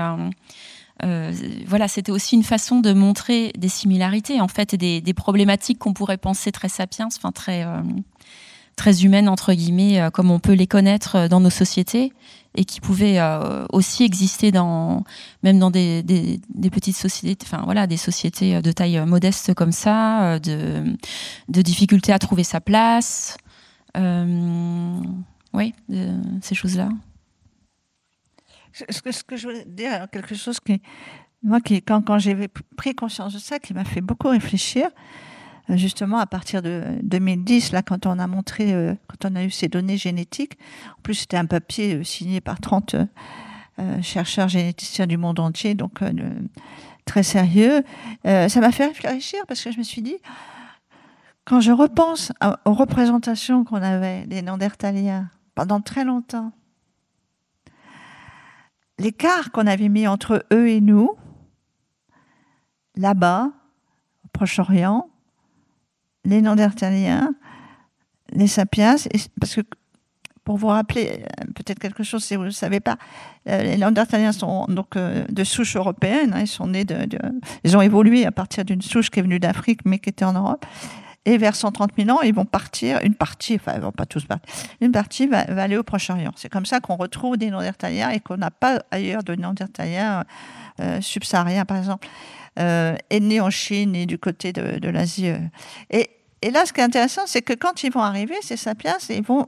[1.66, 5.93] voilà, c'était aussi une façon de montrer des similarités en fait, et des, problématiques qu'on
[5.93, 7.66] pourrait penser très sapiens, très
[8.77, 12.12] très humaines entre guillemets, comme on peut les connaître dans nos sociétés
[12.55, 15.05] et qui pouvaient euh, aussi exister dans
[15.42, 20.34] même dans des, des, petites sociétés, enfin voilà, des sociétés de taille modeste comme ça,
[20.34, 20.96] euh, de,
[21.48, 23.36] de difficultés à trouver sa place,
[23.96, 25.00] euh,
[25.52, 25.74] oui,
[26.42, 26.88] ces choses-là.
[28.72, 30.82] Ce que, je voulais dire, quelque chose qui,
[31.42, 35.24] moi, qui, quand, quand j'ai pris conscience de ça, qui m'a fait beaucoup réfléchir, euh,
[35.71, 38.95] justement à partir de 2010, là, quand on a montré, euh,
[39.45, 40.59] eu ces données génétiques,
[40.99, 42.97] en plus c'était un papier euh, signé par 30
[44.03, 45.99] chercheurs généticiens du monde entier, donc
[47.07, 47.83] très sérieux,
[48.25, 50.15] ça m'a fait réfléchir parce que je me suis dit,
[51.45, 52.33] quand je repense
[52.65, 56.53] aux représentations qu'on avait des Néandertaliens pendant très longtemps,
[58.99, 61.11] l'écart qu'on avait mis entre eux et nous,
[62.97, 63.51] là-bas,
[64.25, 65.11] au Proche-Orient,
[66.25, 67.35] les Néandertaliens,
[68.33, 68.97] les sapiens,
[69.41, 69.62] parce que
[70.45, 72.97] pour vous rappeler euh, peut-être quelque chose si vous ne savez pas,
[73.49, 77.09] euh, les Néandertaliens sont donc euh, de souche européenne, hein, ils sont nés de,
[77.64, 80.35] ils ont évolué à partir d'une souche qui est venue d'Afrique mais qui était en
[80.35, 80.66] Europe.
[81.27, 84.27] Et vers 130 000 ans, ils vont partir, une partie, enfin, ils vont pas tous
[84.27, 84.53] partir,
[84.83, 86.33] une partie va, aller au Proche-Orient.
[86.37, 90.25] C'est comme ça qu'on retrouve des Néandertaliens et qu'on n'a pas ailleurs de Néandertaliens
[91.01, 92.07] subsahariens, par exemple
[92.59, 95.33] euh, est né en Chine et du côté de, de l'Asie.
[95.91, 96.11] Et,
[96.47, 99.22] et, là, ce qui est intéressant, c'est que quand ils vont arriver, ces sapiens, ils
[99.22, 99.47] vont,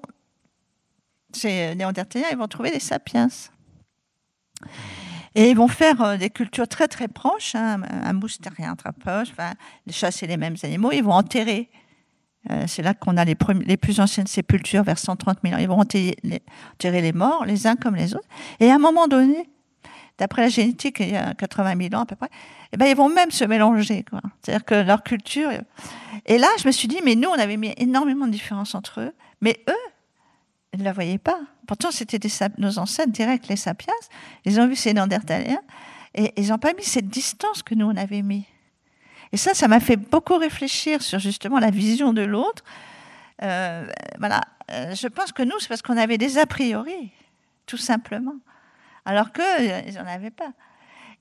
[1.32, 3.28] ces néandertaliens, ils vont trouver des sapiens.
[5.34, 9.28] Et ils vont faire euh, des cultures très très proches, hein, un moustérien très proche,
[9.32, 9.53] enfin,
[9.90, 11.68] chasser les mêmes animaux, ils vont enterrer.
[12.51, 15.59] Euh, c'est là qu'on a les, plus anciennes sépultures, vers 130 000 ans.
[15.59, 16.16] Ils vont enterrer
[17.03, 18.28] les morts, les uns comme les autres.
[18.61, 19.51] Et à un moment donné,
[20.19, 22.31] d'après la génétique, il y a 80 000 ans à peu près,
[22.73, 24.05] eh ben, ils vont même se mélanger.
[24.43, 25.51] C'est-à-dire que leur culture.
[26.25, 29.01] Et là, je me suis dit, mais nous, on avait mis énormément de différences entre
[29.01, 29.93] eux, mais eux,
[30.73, 31.41] ils ne la voyaient pas.
[31.67, 32.19] Pourtant, c'était
[32.59, 33.95] nos ancêtres directs, les sapiens.
[34.45, 35.61] Ils ont vu ces Néandertaliens
[36.14, 38.45] et ils n'ont pas mis cette distance que nous, on avait mis.
[39.33, 42.62] Et ça, ça m'a fait beaucoup réfléchir sur justement la vision de l'autre.
[43.43, 43.87] Euh,
[44.19, 44.41] voilà.
[44.71, 47.11] Euh, je pense que nous, c'est parce qu'on avait des a priori,
[47.67, 48.37] tout simplement
[49.07, 50.50] alors qu'ils euh, n'en avaient pas.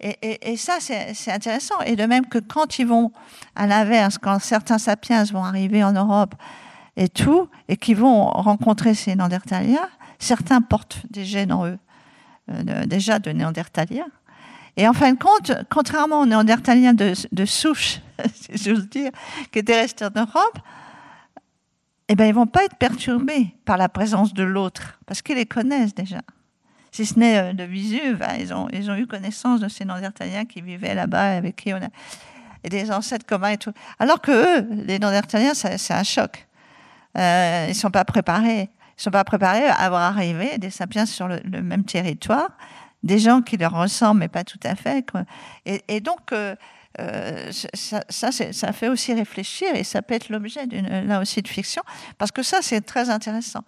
[0.02, 1.80] Et, ça, c'est intéressant.
[1.86, 3.14] Et de même que quand ils vont,
[3.56, 6.36] à l'inverse, quand certains sapiens vont arriver en Europe
[6.98, 11.80] et tout, et qu'ils vont rencontrer ces Néandertaliens, certains portent des gènes en eux,
[12.52, 14.10] euh, déjà de Néandertaliens.
[14.76, 18.02] Et en fin de compte, contrairement aux Néandertaliens de, souche,
[18.34, 19.12] si j'ose dire,
[19.54, 20.60] qui étaient restés en Europe,
[22.10, 25.46] eh ben, ils vont pas être perturbés par la présence de l'autre, parce qu'ils les
[25.46, 26.20] connaissent déjà.
[26.96, 30.62] Si ce n'est euh, de visu, ben, ils, ont, eu connaissance de ces Néandertaliens qui
[30.62, 33.74] vivaient là-bas, avec qui on a des ancêtres communs et tout.
[34.00, 36.48] Alors que eux, les Néandertaliens, c'est un choc.
[37.18, 38.70] Euh, ils sont pas préparés.
[38.98, 42.48] Ils sont pas préparés à voir arriver des sapiens sur le, même territoire,
[43.04, 45.06] des gens qui leur ressemblent, mais pas tout à fait.
[45.66, 46.56] Et, donc, euh,
[47.02, 51.84] euh, ça, fait aussi réfléchir et ça peut être l'objet là aussi de fiction,
[52.18, 53.66] parce que ça, c'est très intéressant.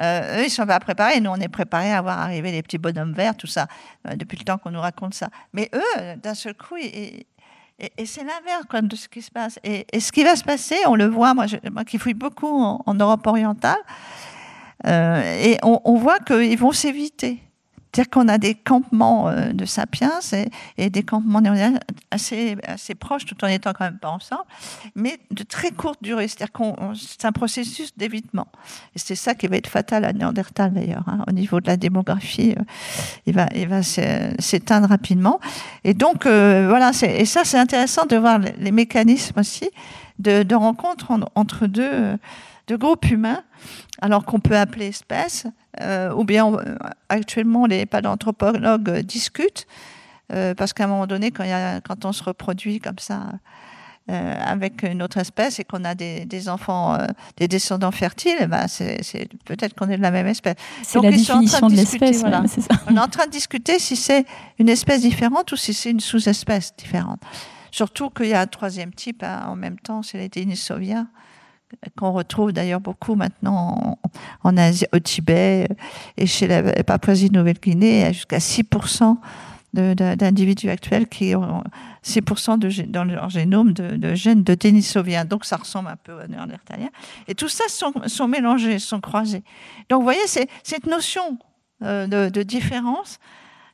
[0.00, 1.20] Euh, eux, ils sont pas préparés.
[1.20, 3.66] Nous, on est préparés à voir arriver les petits bonhommes verts, tout ça,
[4.08, 5.28] euh, depuis le temps qu'on nous raconte ça.
[5.52, 7.26] Mais eux, d'un seul coup, et,
[8.04, 9.58] c'est l'inverse de ce qui se passe.
[9.64, 12.94] Et, ce qui va se passer, on le voit, moi, moi qui fouille beaucoup en,
[12.94, 13.78] Europe orientale,
[14.84, 17.42] et on, on voit qu'ils vont s'éviter.
[17.92, 20.20] C'est-à-dire qu'on a des campements euh, de sapiens
[20.78, 21.78] et, des campements néandertaliens
[22.10, 24.44] assez, assez proches, tout en étant quand même pas ensemble,
[24.94, 26.26] mais de très courte durée.
[26.26, 28.48] C'est-à-dire qu'on c'est un processus d'évitement.
[28.96, 31.04] Et c'est ça qui va être fatal à Néandertal d'ailleurs.
[31.06, 31.22] Hein.
[31.28, 32.62] Au niveau de la démographie, euh,
[33.26, 35.38] il va, il va s'éteindre rapidement.
[35.84, 39.68] Et donc euh, voilà, et ça c'est intéressant de voir les, mécanismes aussi
[40.18, 42.16] de, de rencontre entre deux,
[42.68, 43.42] deux groupes humains,
[44.02, 45.46] alors qu'on peut appeler espèces
[45.80, 46.76] euh, ou bien euh,
[47.08, 49.66] actuellement les paléanthropologues discutent,
[50.32, 53.32] euh, parce qu'à un moment donné, quand, y a, quand, on se reproduit comme ça
[54.08, 56.98] avec une autre espèce et qu'on a des, des enfants,
[57.36, 60.56] des descendants fertiles, eh ben c'est peut-être qu'on est de la même espèce.
[60.82, 62.18] C'est la définition de, l'espèce.
[62.18, 62.42] Voilà.
[62.88, 64.26] on est en train de discuter si c'est
[64.58, 67.20] une espèce différente ou si c'est une sous-espèce différente.
[67.70, 71.06] Surtout qu'il y a un troisième type hein, en même temps, c'est les Denisoviens
[71.96, 73.98] qu'on retrouve d'ailleurs beaucoup maintenant
[74.42, 75.68] en, Asie, au Tibet
[76.16, 79.16] et chez la Papouasie-Nouvelle-Guinée, jusqu'à 6%
[79.74, 81.64] d'individus actuels qui ont
[82.04, 85.24] 6% de, dans leur génome de, gènes de Denisoviens.
[85.24, 86.90] Donc ça ressemble un peu aux Néandertaliens.
[87.26, 89.42] Et tout ça sont, sont mélangés, sont croisés.
[89.88, 91.38] Donc vous voyez, cette notion
[91.82, 93.18] euh, de différence,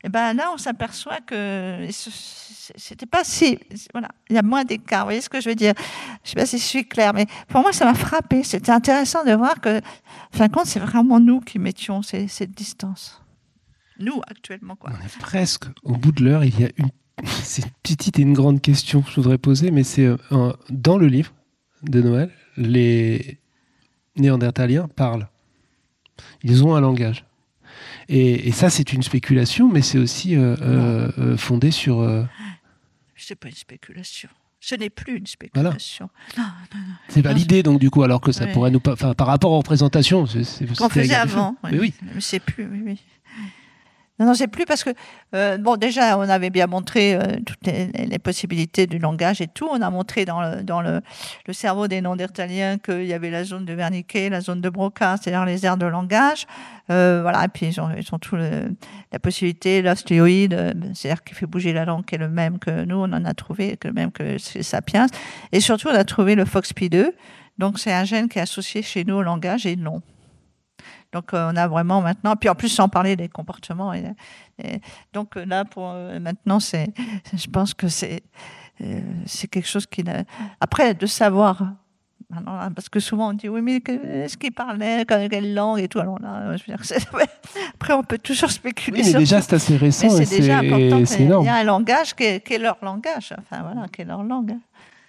[0.00, 3.58] et eh ben là, on s'aperçoit que c'était pas si.
[3.92, 5.00] Voilà, il y a moins d'écart.
[5.00, 5.74] Vous voyez ce que je veux dire?
[6.22, 8.44] Je sais pas si je suis claire, mais pour moi, ça m'a frappé.
[8.44, 9.80] C'était intéressant de voir que,
[10.30, 13.20] fin de compte, c'est vraiment nous qui mettions cette distance.
[13.98, 14.76] Nous, actuellement.
[14.76, 14.92] Quoi.
[14.94, 16.44] On est presque au bout de l'heure.
[16.44, 16.90] Il y a une
[17.82, 21.32] petite et une grande question que je voudrais poser, mais c'est euh, dans le livre
[21.82, 23.40] de Noël, les
[24.16, 25.28] Néandertaliens parlent.
[26.44, 27.24] Ils ont un langage.
[28.08, 31.98] Et, ça, c'est une spéculation, mais c'est aussi euh, euh, euh, fondé sur.
[33.16, 34.28] Ce n'est pas une spéculation.
[34.60, 36.08] Ce n'est plus une spéculation.
[37.08, 38.80] C'est validé, donc, du coup, alors que ça pourrait nous.
[38.88, 40.24] Enfin, par rapport aux représentations.
[40.78, 41.56] Qu'on faisait avant.
[41.64, 41.94] Mais oui.
[42.02, 43.00] Mais c'est plus, oui, oui.
[44.18, 44.90] Non, non, c'est plus parce que,
[45.36, 49.68] euh, bon, déjà, on avait bien montré euh, toutes les, possibilités du langage et tout.
[49.70, 51.00] On a montré dans le, dans le,
[51.46, 55.16] le cerveau des Néandertaliens qu'il y avait la zone de Wernicke, la zone de Broca,
[55.16, 56.46] c'est-à-dire les aires de langage.
[56.90, 61.46] Euh, voilà, et puis ils ont, ils ont tout la possibilité, l'ostéoïde, c'est-à-dire qui fait
[61.46, 63.94] bouger la langue, qui est le même que nous, on en a trouvé, que le
[63.94, 65.06] même que chez Sapiens.
[65.52, 67.12] Et surtout, on a trouvé le FOXP2.
[67.58, 70.02] Donc, c'est un gène qui est associé chez nous au langage et non.
[71.12, 73.92] Donc euh, on a vraiment maintenant, puis en plus sans parler des comportements.
[73.94, 74.04] Et,
[75.12, 76.92] donc euh, là, pour euh, maintenant, c'est,
[77.34, 78.22] je pense que c'est
[79.26, 80.04] c'est quelque chose qui.
[80.60, 81.74] Après, de savoir
[82.74, 86.18] parce que souvent on dit oui mais est-ce qu'il parlait quelle langue et tout alors
[86.20, 87.00] là je veux dire,
[87.74, 91.46] après on peut toujours spéculer oui, mais déjà c'est assez récent c'est déjà important il
[91.46, 94.22] y a un langage qui est, qui est, leur langage enfin voilà qui est leur
[94.22, 94.58] langue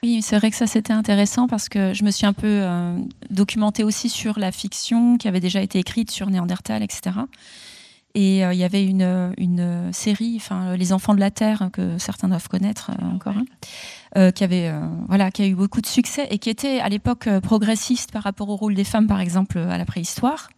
[0.02, 2.98] oui, c'est vrai que ça c'était intéressant parce que je me suis un peu euh,
[3.30, 7.12] documentée aussi sur la fiction qui avait déjà été écrite sur Néandertal, etc.
[8.16, 11.98] Et euh, il y avait une, une, série, enfin Les Enfants de la Terre, que
[11.98, 13.36] certains doivent connaître euh, encore,
[14.16, 14.72] hein, qui avait
[15.08, 18.50] voilà, qui a eu beaucoup de succès et qui était à l'époque progressiste par rapport
[18.50, 20.50] au rôle des femmes, par exemple, à la préhistoire.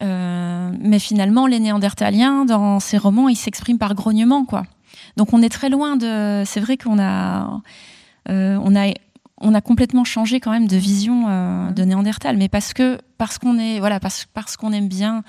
[0.00, 4.64] mais finalement, les Néandertaliens, dans ces romans, ils s'expriment par grognement, quoi.
[5.16, 6.42] Donc on est très loin de.
[6.46, 7.58] C'est vrai qu'on a euh,
[8.28, 8.92] on a
[9.40, 13.38] on a complètement changé quand même de vision euh, de Néandertal, mais parce que parce
[13.38, 15.22] qu'on est voilà parce, parce qu'on aime bien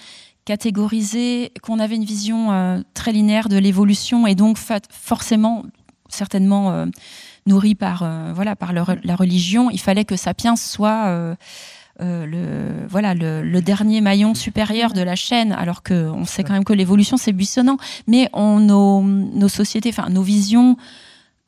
[0.45, 5.63] catégoriser, qu'on avait une vision euh, très linéaire de l'évolution et donc forcément
[6.09, 6.87] certainement
[7.45, 11.35] nourrie par voilà par la religion, il fallait que Sapiens soit
[11.99, 16.63] le voilà le, dernier maillon supérieur de la chaîne, alors que on sait quand même
[16.63, 17.77] que l'évolution c'est buissonnant,
[18.07, 20.77] mais on, nos, nos sociétés, enfin nos visions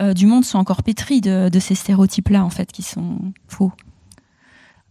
[0.02, 3.72] euh, du monde sont encore pétris de, ces stéréotypes-là, en fait, qui sont faux.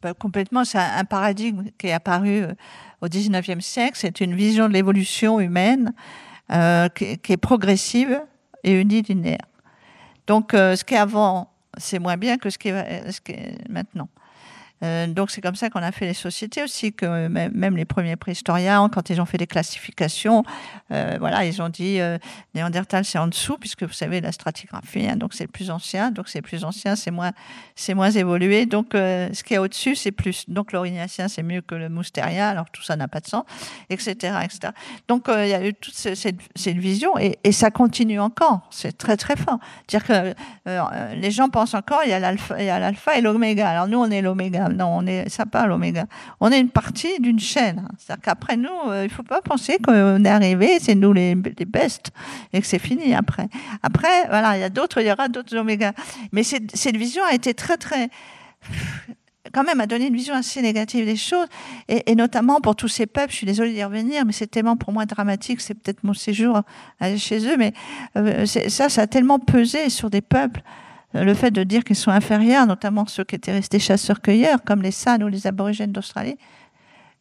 [0.03, 2.55] Bah, complètement, c'est un, paradigme qui est apparu euh,
[3.01, 3.97] au XIXe siècle.
[3.97, 5.93] C'est une vision de l'évolution humaine
[6.53, 8.23] euh, qui, est progressive
[8.65, 9.39] et unilinéaire.
[10.27, 14.09] Donc, ce qui est avant, c'est moins bien que ce qui est maintenant.
[14.83, 18.17] Euh, donc c'est comme ça qu'on a fait les sociétés aussi, que même les premiers
[18.17, 20.43] préhistoriens, quand ils ont fait des classifications,
[20.93, 22.19] euh, voilà, ils ont dit euh,
[22.55, 26.29] Néandertal c'est en dessous, puisque vous savez la stratigraphie, hein, donc c'est plus ancien, donc
[26.29, 27.33] c'est plus ancien, c'est moins,
[27.75, 30.49] c'est moins évolué, donc ce qui est au-dessus c'est plus.
[30.49, 33.45] Donc l'orignacien c'est mieux que le moustérien, alors tout ça n'a pas de sens,
[33.91, 34.73] etc., etc.
[35.09, 39.17] Donc il y a eu toute cette, cette vision et, ça continue encore, c'est très
[39.17, 39.59] très fort.
[39.89, 40.35] Dire que
[41.15, 43.69] les gens pensent encore il y a l'alpha et l'oméga.
[43.69, 46.07] Alors nous on est l'oméga non, on est, ça pas l'oméga.
[46.41, 47.89] On est une partie d'une chaîne.
[47.99, 51.65] C'est-à-dire qu'après nous, euh, il faut pas penser qu'on est arrivé, c'est nous les, les
[51.65, 52.11] bestes
[52.53, 53.49] et que c'est fini après.
[53.83, 55.93] Après, voilà, il y a d'autres, il y aura d'autres oméga.
[56.33, 58.09] Mais cette, vision a été très, très,
[59.53, 61.47] quand même a donné une vision assez négative des choses,
[61.89, 64.93] et, notamment pour tous ces peuples, je suis désolée d'y revenir, mais c'est tellement pour
[64.93, 66.63] moi dramatique, c'est peut-être mon séjour
[67.17, 67.73] chez eux, mais
[68.17, 70.63] euh, ça, ça a tellement pesé sur des peuples
[71.15, 74.93] le fait de dire qu'ils sont inférieurs, notamment ceux qui étaient restés chasseurs-cueilleurs, comme les
[74.93, 76.37] San ou les aborigènes d'Australie,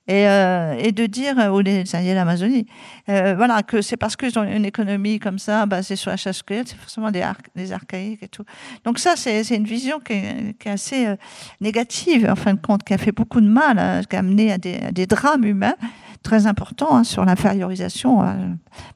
[0.10, 2.66] et, euh, de dire, euh, ou les Indiens d'Amazonie,
[3.10, 6.70] euh, voilà, que c'est parce qu'ils ont une économie comme ça, basée sur la chasse-cueillette,
[6.70, 7.22] c'est forcément des,
[7.72, 8.44] archaïques et tout.
[8.86, 11.16] Donc ça, c'est une vision qui est, assez euh,
[11.62, 14.58] négative, en fin de compte, qui a fait beaucoup de mal, qui a amené à
[14.58, 15.76] des drames humains
[16.24, 18.34] très important hein, sur l'infériorisation, euh,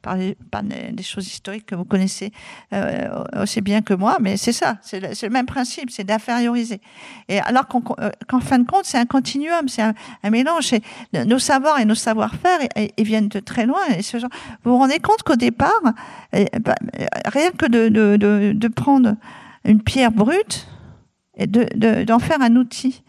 [0.02, 2.32] par, des choses historiques que vous connaissez
[2.74, 6.82] euh, aussi bien que moi, mais c'est ça, c'est le, même principe, c'est d'inférioriser.
[7.30, 7.66] Et alors
[8.00, 9.94] euh, qu'en fin de compte, c'est un continuum, c'est un,
[10.30, 10.74] mélange.
[11.14, 13.82] Nos savoirs et nos savoir-faire, ils viennent de très loin.
[13.98, 14.30] Et ce genre,
[14.64, 15.82] vous vous rendez compte qu'au départ,
[16.34, 16.76] bah,
[17.26, 19.16] rien que de, de, prendre
[19.64, 20.68] une pierre brute
[21.38, 23.04] et d'en faire un outil,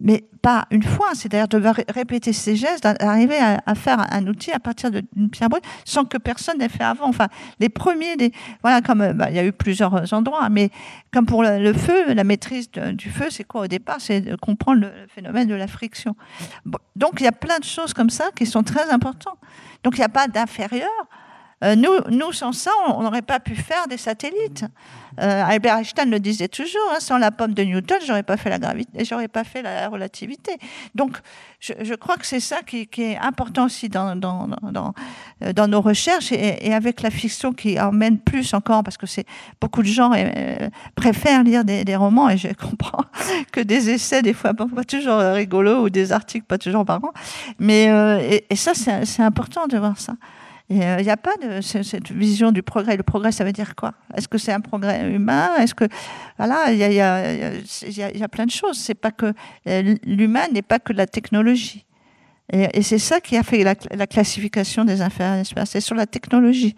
[0.00, 4.58] mais pas une fois, c'est-à-dire de répéter ces gestes, d'arriver à, faire un outil à
[4.58, 7.08] partir d'une pierre brute sans que personne n'ait fait avant.
[7.08, 7.28] Enfin,
[7.58, 8.16] les premiers,
[8.62, 10.70] voilà, comme euh, bah, il y a eu plusieurs endroits, mais
[11.12, 13.96] comme pour le, feu, la maîtrise du feu, c'est quoi au départ?
[14.00, 16.14] C'est de comprendre le phénomène de la friction.
[16.94, 19.38] donc il y a plein de choses comme ça qui sont très importantes.
[19.82, 20.90] Donc il n'y a pas d'inférieur.
[21.64, 24.64] Euh, nous, nous, sans ça, on n'aurait pas pu faire des satellites.
[25.22, 28.50] Euh, Albert Einstein le disait toujours, hein, sans la pomme de Newton, j'aurais pas fait
[28.50, 30.52] la gravité, j'aurais pas fait la relativité.
[30.94, 31.16] Donc,
[31.60, 34.20] je, crois que c'est ça qui, est important aussi dans,
[35.42, 39.24] euh, nos recherches et, avec la fiction qui emmène plus encore, parce que c'est
[39.58, 40.12] beaucoup de gens
[40.94, 43.04] préfèrent lire des, romans et je comprends
[43.50, 47.14] que des essais des fois pas, toujours rigolos ou des articles pas toujours marrants.
[47.58, 50.12] Mais et ça, c'est important de voir ça.
[50.68, 52.96] Il n'y euh, a pas cette vision du progrès.
[52.96, 53.94] Le progrès, ça veut dire quoi?
[54.14, 55.54] Est-ce que c'est un progrès humain?
[55.58, 55.84] Est-ce que
[56.38, 58.76] voilà, il y a, plein de choses.
[58.76, 59.32] C'est pas que
[59.68, 61.84] euh, l'humain n'est pas que la technologie.
[62.52, 65.44] Et, et c'est ça qui a fait la, la classification des inférieurs.
[65.66, 66.74] C'est sur la technologie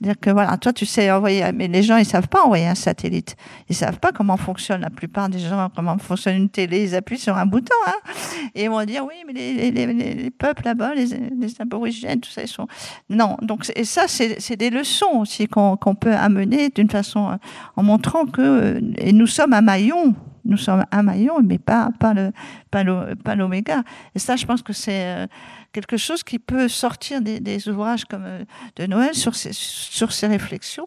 [0.00, 2.74] dire que voilà, toi tu sais envoyer, mais les gens ils savent pas envoyer un
[2.74, 3.36] satellite.
[3.68, 6.84] Ils savent pas comment fonctionne la plupart des gens, comment fonctionne une télé.
[6.84, 8.12] Ils appuient sur un bouton, hein,
[8.54, 12.30] et ils vont dire oui, mais les, les, les, peuples là-bas, les, les, aborigènes, tout
[12.30, 12.66] ça, ils sont
[13.08, 13.36] non.
[13.42, 17.38] Donc et ça c'est des leçons aussi qu'on qu'on peut amener d'une façon
[17.76, 20.14] en montrant que et nous sommes un maillon
[20.44, 22.32] nous sommes un maillon, mais pas, pas, le,
[22.70, 23.82] pas l'oméga.
[24.14, 25.26] Et ça, je pense que c'est euh,
[25.72, 28.44] quelque chose qui peut sortir des, des, ouvrages comme euh,
[28.76, 30.86] de Noël sur ces, sur ces réflexions.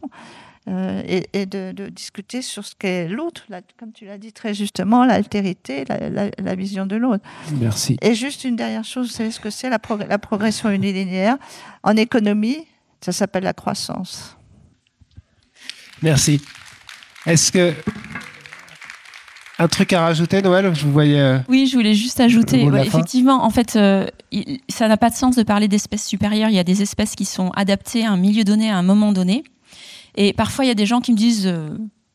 [0.70, 3.46] Euh, et, et de, de, discuter sur ce qu'est l'autre,
[3.78, 7.22] comme tu l'as dit très justement, l'altérité, la, la, la, vision de l'autre.
[7.60, 7.98] Merci.
[8.02, 11.36] Et juste une dernière chose, vous savez ce que c'est la, prog la progression unilinéaire
[11.84, 12.66] En économie,
[13.02, 14.38] ça s'appelle la croissance.
[16.02, 16.42] Merci.
[17.26, 17.74] Est-ce que
[19.64, 21.20] un truc à rajouter, Noël Je vous voyais.
[21.20, 22.70] Euh, oui, je voulais juste ajouter.
[22.70, 24.06] Ouais, effectivement, en fait, euh,
[24.68, 26.50] ça n'a pas de sens de parler d'espèces supérieures.
[26.50, 29.14] Il y a des espèces qui sont adaptées à un milieu donné, à un moment
[29.14, 29.44] donné.
[30.16, 31.48] Et parfois, il y a des gens qui me disent.
[31.48, 31.70] Euh,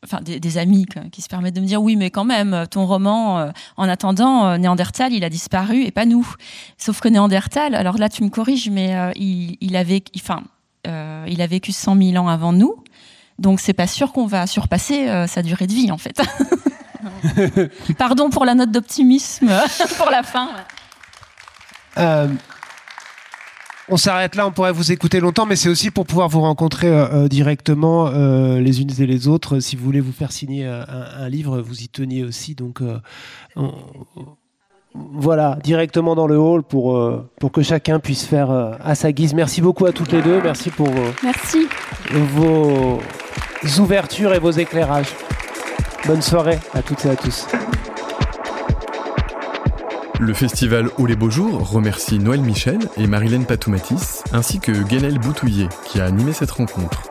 [0.05, 2.87] enfin, des, des, amis qui se permettent de me dire oui, mais quand même, ton
[2.87, 6.29] roman, en attendant, Néandertal, il a disparu et pas nous.
[6.77, 10.43] Sauf que Néandertal, alors là, tu me corriges, mais il, il, avait, enfin,
[10.87, 12.77] il a vécu 100 000 ans avant nous.
[13.41, 16.23] Donc, c'est pas sûr qu'on va surpasser sa durée de vie, en fait.
[17.99, 19.49] Pardon pour la note d'optimisme
[19.99, 20.49] pour la fin.
[21.99, 22.29] Euh,
[23.89, 26.89] on s'arrête là, on pourrait vous écouter longtemps, mais c'est aussi pour pouvoir vous rencontrer
[26.89, 29.61] euh, euh directement euh, les unes et les autres.
[29.61, 32.55] Si vous voulez vous faire signer un, un livre, vous y teniez aussi.
[32.55, 32.83] Donc
[33.57, 33.73] on,
[34.95, 37.01] voilà, directement dans le hall pour,
[37.41, 39.33] pour que chacun puisse faire à sa guise.
[39.33, 40.41] Merci beaucoup à toutes les deux.
[40.43, 41.69] Merci pour vos, Merci.
[42.11, 43.01] vos
[43.79, 45.15] ouvertures et vos éclairages.
[46.07, 47.47] Bonne soirée à toutes et à tous.
[50.21, 55.19] Le festival Au les beaux jours remercie Noël Michel et Marilène Patoumatis, ainsi que Guénel
[55.19, 57.03] Boutouillet qui a animé cette rencontre.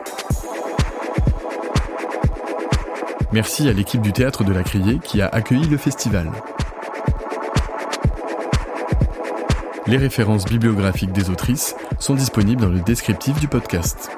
[3.32, 6.30] Merci à l'équipe du théâtre de la Criée qui a accueilli le festival.
[9.86, 14.10] Les références bibliographiques des autrices sont disponibles dans le descriptif du podcast.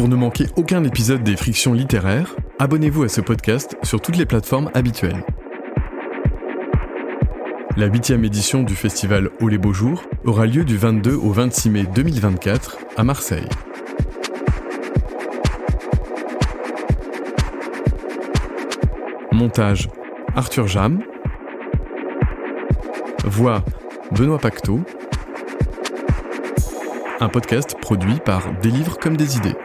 [0.00, 4.24] Pour ne manquer aucun épisode des Frictions littéraires, abonnez-vous à ce podcast sur toutes les
[4.24, 5.22] plateformes habituelles.
[7.76, 11.68] La huitième édition du festival Au les Beaux Jours aura lieu du 22 au 26
[11.68, 13.46] mai 2024 à Marseille.
[19.32, 19.90] Montage
[20.34, 21.02] Arthur Jam.
[23.26, 23.62] Voix
[24.12, 24.80] Benoît Pacteau.
[27.20, 29.56] Un podcast produit par Des livres comme des idées.